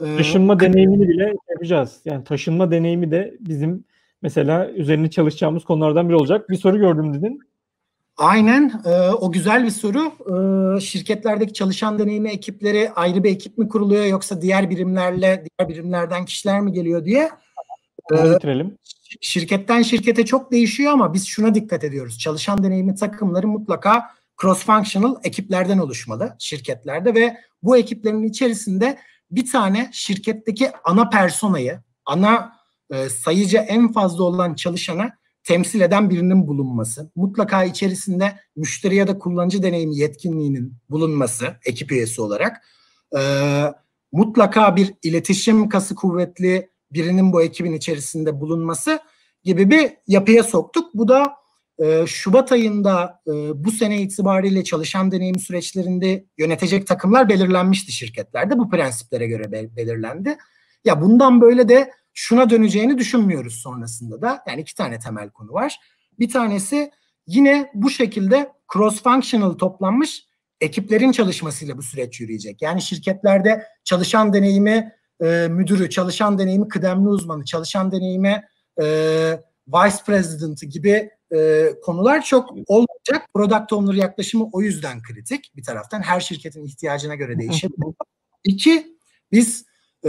Ee, 0.00 0.16
taşınma 0.16 0.60
deneyimini 0.60 1.08
bile 1.08 1.34
yapacağız. 1.50 2.00
Yani 2.04 2.24
taşınma 2.24 2.70
deneyimi 2.70 3.10
de 3.10 3.36
bizim 3.40 3.84
mesela 4.22 4.70
üzerine 4.70 5.10
çalışacağımız 5.10 5.64
konulardan 5.64 6.08
biri 6.08 6.16
olacak. 6.16 6.50
Bir 6.50 6.56
soru 6.56 6.78
gördüm 6.78 7.14
dedin. 7.14 7.40
Aynen. 8.16 8.72
E, 8.84 9.10
o 9.10 9.32
güzel 9.32 9.64
bir 9.64 9.70
soru. 9.70 10.12
E, 10.76 10.80
şirketlerdeki 10.80 11.52
çalışan 11.52 11.98
deneyimi 11.98 12.30
ekipleri 12.30 12.90
ayrı 12.90 13.24
bir 13.24 13.30
ekip 13.30 13.58
mi 13.58 13.68
kuruluyor 13.68 14.04
yoksa 14.04 14.42
diğer 14.42 14.70
birimlerle 14.70 15.44
diğer 15.44 15.68
birimlerden 15.68 16.24
kişiler 16.24 16.60
mi 16.60 16.72
geliyor 16.72 17.04
diye. 17.04 17.30
E, 18.12 18.34
bitirelim. 18.34 18.74
Şirketten 19.20 19.82
şirkete 19.82 20.24
çok 20.24 20.52
değişiyor 20.52 20.92
ama 20.92 21.14
biz 21.14 21.26
şuna 21.26 21.54
dikkat 21.54 21.84
ediyoruz. 21.84 22.18
Çalışan 22.18 22.62
deneyimi 22.62 22.94
takımları 22.94 23.48
mutlaka 23.48 24.10
cross-functional 24.38 25.20
ekiplerden 25.24 25.78
oluşmalı 25.78 26.36
şirketlerde 26.38 27.14
ve 27.14 27.36
bu 27.62 27.76
ekiplerin 27.76 28.22
içerisinde 28.22 28.98
bir 29.30 29.50
tane 29.50 29.90
şirketteki 29.92 30.70
ana 30.84 31.08
personayı, 31.08 31.80
ana 32.06 32.52
e, 32.90 33.08
sayıca 33.08 33.62
en 33.62 33.92
fazla 33.92 34.24
olan 34.24 34.54
çalışana 34.54 35.10
temsil 35.44 35.80
eden 35.80 36.10
birinin 36.10 36.46
bulunması, 36.46 37.10
mutlaka 37.16 37.64
içerisinde 37.64 38.38
müşteri 38.56 38.94
ya 38.94 39.08
da 39.08 39.18
kullanıcı 39.18 39.62
deneyimi 39.62 39.96
yetkinliğinin 39.96 40.74
bulunması 40.90 41.56
ekip 41.64 41.92
üyesi 41.92 42.22
olarak, 42.22 42.56
e, 43.18 43.20
mutlaka 44.12 44.76
bir 44.76 44.94
iletişim 45.02 45.68
kası 45.68 45.94
kuvvetli 45.94 46.70
birinin 46.92 47.32
bu 47.32 47.42
ekibin 47.42 47.72
içerisinde 47.72 48.40
bulunması 48.40 49.00
gibi 49.44 49.70
bir 49.70 49.90
yapıya 50.06 50.42
soktuk. 50.42 50.94
Bu 50.94 51.08
da 51.08 51.37
e, 51.78 52.06
Şubat 52.06 52.52
ayında 52.52 53.20
e, 53.26 53.32
bu 53.64 53.70
sene 53.70 54.02
itibariyle 54.02 54.64
çalışan 54.64 55.10
deneyim 55.12 55.38
süreçlerinde 55.38 56.24
yönetecek 56.38 56.86
takımlar 56.86 57.28
belirlenmişti 57.28 57.92
şirketlerde. 57.92 58.58
Bu 58.58 58.70
prensiplere 58.70 59.26
göre 59.26 59.52
be- 59.52 59.76
belirlendi. 59.76 60.38
Ya 60.84 61.02
bundan 61.02 61.40
böyle 61.40 61.68
de 61.68 61.90
şuna 62.14 62.50
döneceğini 62.50 62.98
düşünmüyoruz 62.98 63.54
sonrasında 63.54 64.22
da. 64.22 64.42
Yani 64.48 64.60
iki 64.60 64.74
tane 64.74 64.98
temel 64.98 65.30
konu 65.30 65.52
var. 65.52 65.76
Bir 66.18 66.30
tanesi 66.30 66.90
yine 67.26 67.70
bu 67.74 67.90
şekilde 67.90 68.52
cross 68.72 69.02
functional 69.02 69.52
toplanmış 69.52 70.28
ekiplerin 70.60 71.12
çalışmasıyla 71.12 71.76
bu 71.76 71.82
süreç 71.82 72.20
yürüyecek. 72.20 72.62
Yani 72.62 72.82
şirketlerde 72.82 73.62
çalışan 73.84 74.32
deneyimi 74.32 74.92
e, 75.22 75.48
müdürü, 75.50 75.90
çalışan 75.90 76.38
deneyimi 76.38 76.68
kıdemli 76.68 77.08
uzmanı, 77.08 77.44
çalışan 77.44 77.92
deneyimi 77.92 78.44
e, 78.80 78.84
vice 79.68 79.96
president'ı 80.06 80.66
gibi 80.66 81.10
e, 81.34 81.68
konular 81.82 82.24
çok 82.24 82.50
olacak. 82.66 83.28
Product 83.34 83.72
owner 83.72 83.94
yaklaşımı 83.94 84.48
o 84.52 84.60
yüzden 84.62 85.02
kritik 85.02 85.56
bir 85.56 85.62
taraftan. 85.62 86.00
Her 86.00 86.20
şirketin 86.20 86.64
ihtiyacına 86.64 87.14
göre 87.14 87.38
değişebilir. 87.38 87.94
İki, 88.44 88.96
biz 89.32 89.64
e, 90.04 90.08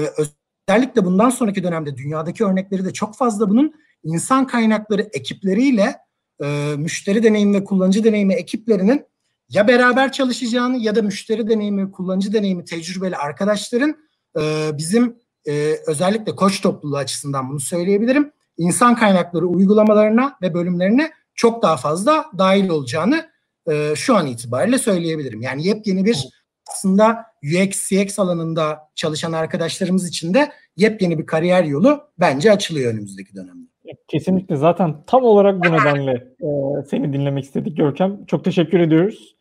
özellikle 0.69 1.05
bundan 1.05 1.29
sonraki 1.29 1.63
dönemde 1.63 1.97
dünyadaki 1.97 2.45
örnekleri 2.45 2.85
de 2.85 2.93
çok 2.93 3.15
fazla 3.15 3.49
bunun 3.49 3.73
insan 4.03 4.47
kaynakları 4.47 5.01
ekipleriyle 5.01 5.95
e, 6.43 6.75
müşteri 6.77 7.23
deneyimi 7.23 7.57
ve 7.57 7.63
kullanıcı 7.63 8.03
deneyimi 8.03 8.33
ekiplerinin 8.33 9.05
ya 9.49 9.67
beraber 9.67 10.11
çalışacağını 10.11 10.77
ya 10.77 10.95
da 10.95 11.01
müşteri 11.01 11.49
deneyimi, 11.49 11.91
kullanıcı 11.91 12.33
deneyimi 12.33 12.65
tecrübeli 12.65 13.17
arkadaşların 13.17 13.95
e, 14.39 14.71
bizim 14.77 15.15
e, 15.47 15.75
özellikle 15.87 16.35
koç 16.35 16.61
topluluğu 16.61 16.97
açısından 16.97 17.49
bunu 17.49 17.59
söyleyebilirim. 17.59 18.31
İnsan 18.59 18.95
kaynakları 18.95 19.45
uygulamalarına 19.45 20.37
ve 20.41 20.53
bölümlerine 20.53 21.11
çok 21.35 21.63
daha 21.63 21.77
fazla 21.77 22.25
dahil 22.37 22.69
olacağını 22.69 23.29
e, 23.71 23.95
şu 23.95 24.15
an 24.15 24.27
itibariyle 24.27 24.77
söyleyebilirim. 24.77 25.41
Yani 25.41 25.67
yepyeni 25.67 26.05
bir 26.05 26.27
aslında 26.71 27.25
UX, 27.43 27.89
CX 27.89 28.19
alanında 28.19 28.79
çalışan 28.95 29.31
arkadaşlarımız 29.31 30.07
için 30.09 30.33
de 30.33 30.51
yepyeni 30.77 31.19
bir 31.19 31.25
kariyer 31.25 31.63
yolu 31.63 32.01
bence 32.19 32.51
açılıyor 32.51 32.93
önümüzdeki 32.93 33.35
dönemde. 33.35 33.69
Kesinlikle 34.07 34.55
zaten 34.55 34.95
tam 35.07 35.23
olarak 35.23 35.65
bu 35.65 35.71
nedenle 35.71 36.11
e, 36.41 36.47
seni 36.89 37.13
dinlemek 37.13 37.43
istedik 37.43 37.77
Görkem. 37.77 38.25
Çok 38.25 38.43
teşekkür 38.43 38.79
ediyoruz. 38.79 39.35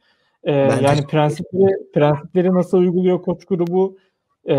E, 0.45 0.53
yani 0.53 1.07
prensipleri 1.11 1.93
prensipleri 1.95 2.55
nasıl 2.55 2.79
uyguluyor 2.79 3.23
koç 3.23 3.45
grubu? 3.45 3.99
E, 4.45 4.55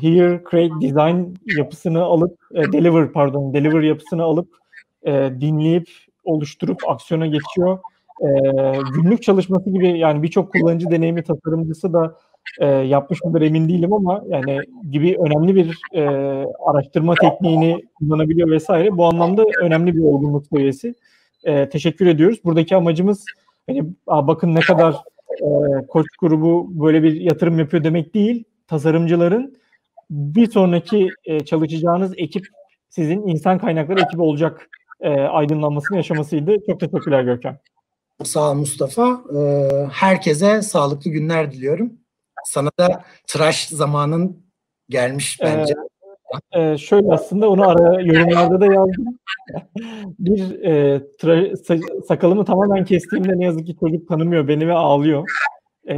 Here, 0.00 0.42
Create, 0.50 0.74
Design 0.80 1.34
yapısını 1.56 2.02
alıp, 2.02 2.38
e, 2.54 2.72
Deliver 2.72 3.12
pardon, 3.12 3.54
Deliver 3.54 3.82
yapısını 3.82 4.22
alıp 4.22 4.48
e, 5.02 5.30
dinleyip 5.40 5.88
oluşturup 6.24 6.88
aksiyona 6.88 7.26
geçiyor. 7.26 7.78
E, 8.20 8.28
günlük 8.94 9.22
çalışması 9.22 9.70
gibi 9.70 9.98
yani 9.98 10.22
birçok 10.22 10.52
kullanıcı 10.52 10.90
deneyimi 10.90 11.22
tasarımcısı 11.22 11.92
da 11.92 12.16
e, 12.60 12.66
yapmış 12.66 13.24
mıdır 13.24 13.42
emin 13.42 13.68
değilim 13.68 13.92
ama 13.92 14.24
yani 14.28 14.58
gibi 14.90 15.16
önemli 15.18 15.54
bir 15.54 15.78
e, 15.92 16.04
araştırma 16.66 17.14
tekniğini 17.14 17.84
kullanabiliyor 17.94 18.50
vesaire. 18.50 18.96
Bu 18.96 19.04
anlamda 19.04 19.44
önemli 19.60 19.96
bir 19.96 20.02
olgunluk 20.02 20.46
seviyesi. 20.46 20.94
E, 21.44 21.68
teşekkür 21.68 22.06
ediyoruz. 22.06 22.38
Buradaki 22.44 22.76
amacımız 22.76 23.24
hani 23.66 23.84
bakın 24.06 24.54
ne 24.54 24.60
kadar 24.60 24.94
e, 25.40 25.46
koç 25.88 26.06
grubu 26.20 26.66
böyle 26.70 27.02
bir 27.02 27.20
yatırım 27.20 27.58
yapıyor 27.58 27.84
demek 27.84 28.14
değil. 28.14 28.44
Tasarımcıların 28.66 29.56
bir 30.10 30.50
sonraki 30.50 31.08
e, 31.24 31.40
çalışacağınız 31.40 32.12
ekip 32.16 32.46
sizin 32.88 33.26
insan 33.26 33.58
kaynakları 33.58 34.00
ekibi 34.00 34.22
olacak 34.22 34.68
e, 35.00 35.10
aydınlanmasını 35.10 35.96
yaşamasıydı. 35.96 36.56
Çok 36.66 36.80
teşekkürler 36.80 37.22
Görkem. 37.22 37.58
Sağ 38.22 38.50
ol 38.50 38.54
Mustafa. 38.54 39.22
Ee, 39.36 39.68
herkese 39.92 40.62
sağlıklı 40.62 41.10
günler 41.10 41.52
diliyorum. 41.52 41.92
Sana 42.44 42.70
da 42.78 43.04
tıraş 43.26 43.68
zamanın 43.68 44.44
gelmiş 44.88 45.38
bence. 45.42 45.74
Ee, 46.52 46.62
e, 46.62 46.78
şöyle 46.78 47.12
aslında 47.12 47.50
onu 47.50 47.68
ara 47.68 48.00
yorumlarda 48.00 48.60
da 48.60 48.66
yazdım. 48.66 49.18
bir 50.18 50.62
e, 50.64 51.02
tıra, 51.18 51.56
sakalımı 52.08 52.44
tamamen 52.44 52.84
kestiğimde 52.84 53.38
ne 53.38 53.44
yazık 53.44 53.66
ki 53.66 53.76
çocuk 53.80 54.08
tanımıyor 54.08 54.48
beni 54.48 54.68
ve 54.68 54.72
ağlıyor. 54.72 55.28
E, 55.86 55.96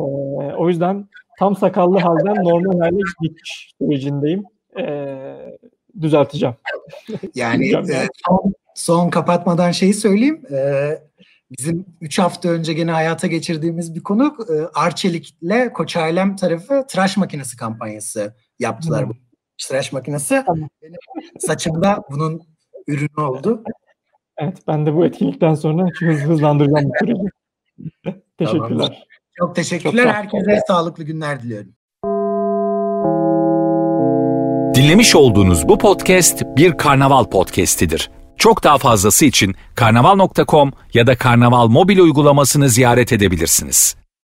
o 0.57 0.69
yüzden 0.69 1.09
tam 1.39 1.57
sakallı 1.57 1.99
halden 1.99 2.45
normal 2.45 2.81
hale 2.81 3.01
geçiş 3.23 3.73
sürecindeyim. 3.81 4.45
E, 4.79 5.17
düzelteceğim. 6.01 6.55
Yani 7.35 7.73
e, 7.73 8.09
son, 8.27 8.53
son 8.75 9.11
kapatmadan 9.11 9.71
şeyi 9.71 9.95
söyleyeyim. 9.95 10.43
E, 10.51 10.91
bizim 11.59 11.87
3 12.01 12.19
hafta 12.19 12.49
önce 12.49 12.73
gene 12.73 12.91
hayata 12.91 13.27
geçirdiğimiz 13.27 13.95
bir 13.95 14.03
konu 14.03 14.37
e, 14.49 14.79
Arçelik'le 14.79 15.73
Koç 15.75 15.97
Ailem 15.97 16.37
tarafı 16.37 16.87
tıraş 16.89 17.17
makinesi 17.17 17.57
kampanyası 17.57 18.35
yaptılar. 18.59 19.07
Hmm. 19.07 19.13
Tıraş 19.69 19.93
makinesi. 19.93 20.43
Tamam. 20.47 20.69
Benim 20.83 20.99
saçımda 21.39 22.03
bunun 22.11 22.43
ürünü 22.87 23.21
oldu. 23.27 23.65
Evet 24.39 24.59
ben 24.69 24.87
de 24.87 24.95
bu 24.95 25.07
etkinlikten 25.07 25.55
sonra 25.55 25.87
hız, 25.99 26.21
hızlandıracağım 26.21 26.91
bu 26.91 26.93
süreci. 27.01 27.23
Teşekkürler. 28.39 28.69
Tamam. 28.69 28.93
Çok 29.39 29.57
teşekkürler. 29.57 30.05
Çok 30.05 30.15
Herkese 30.15 30.61
sağlıklı 30.67 31.05
günler 31.05 31.43
diliyorum. 31.43 31.73
Dinlemiş 34.75 35.17
olduğunuz 35.17 35.69
bu 35.69 35.79
podcast 35.79 36.43
bir 36.57 36.77
karnaval 36.77 37.25
podcastidir. 37.25 38.11
Çok 38.37 38.65
daha 38.65 38.79
fazlası 38.79 39.25
için 39.25 39.55
karnaval.com 39.75 40.73
ya 40.95 41.07
da 41.07 41.17
karnaval 41.17 41.67
mobil 41.69 41.99
uygulamasını 41.99 42.69
ziyaret 42.69 43.13
edebilirsiniz. 43.13 43.97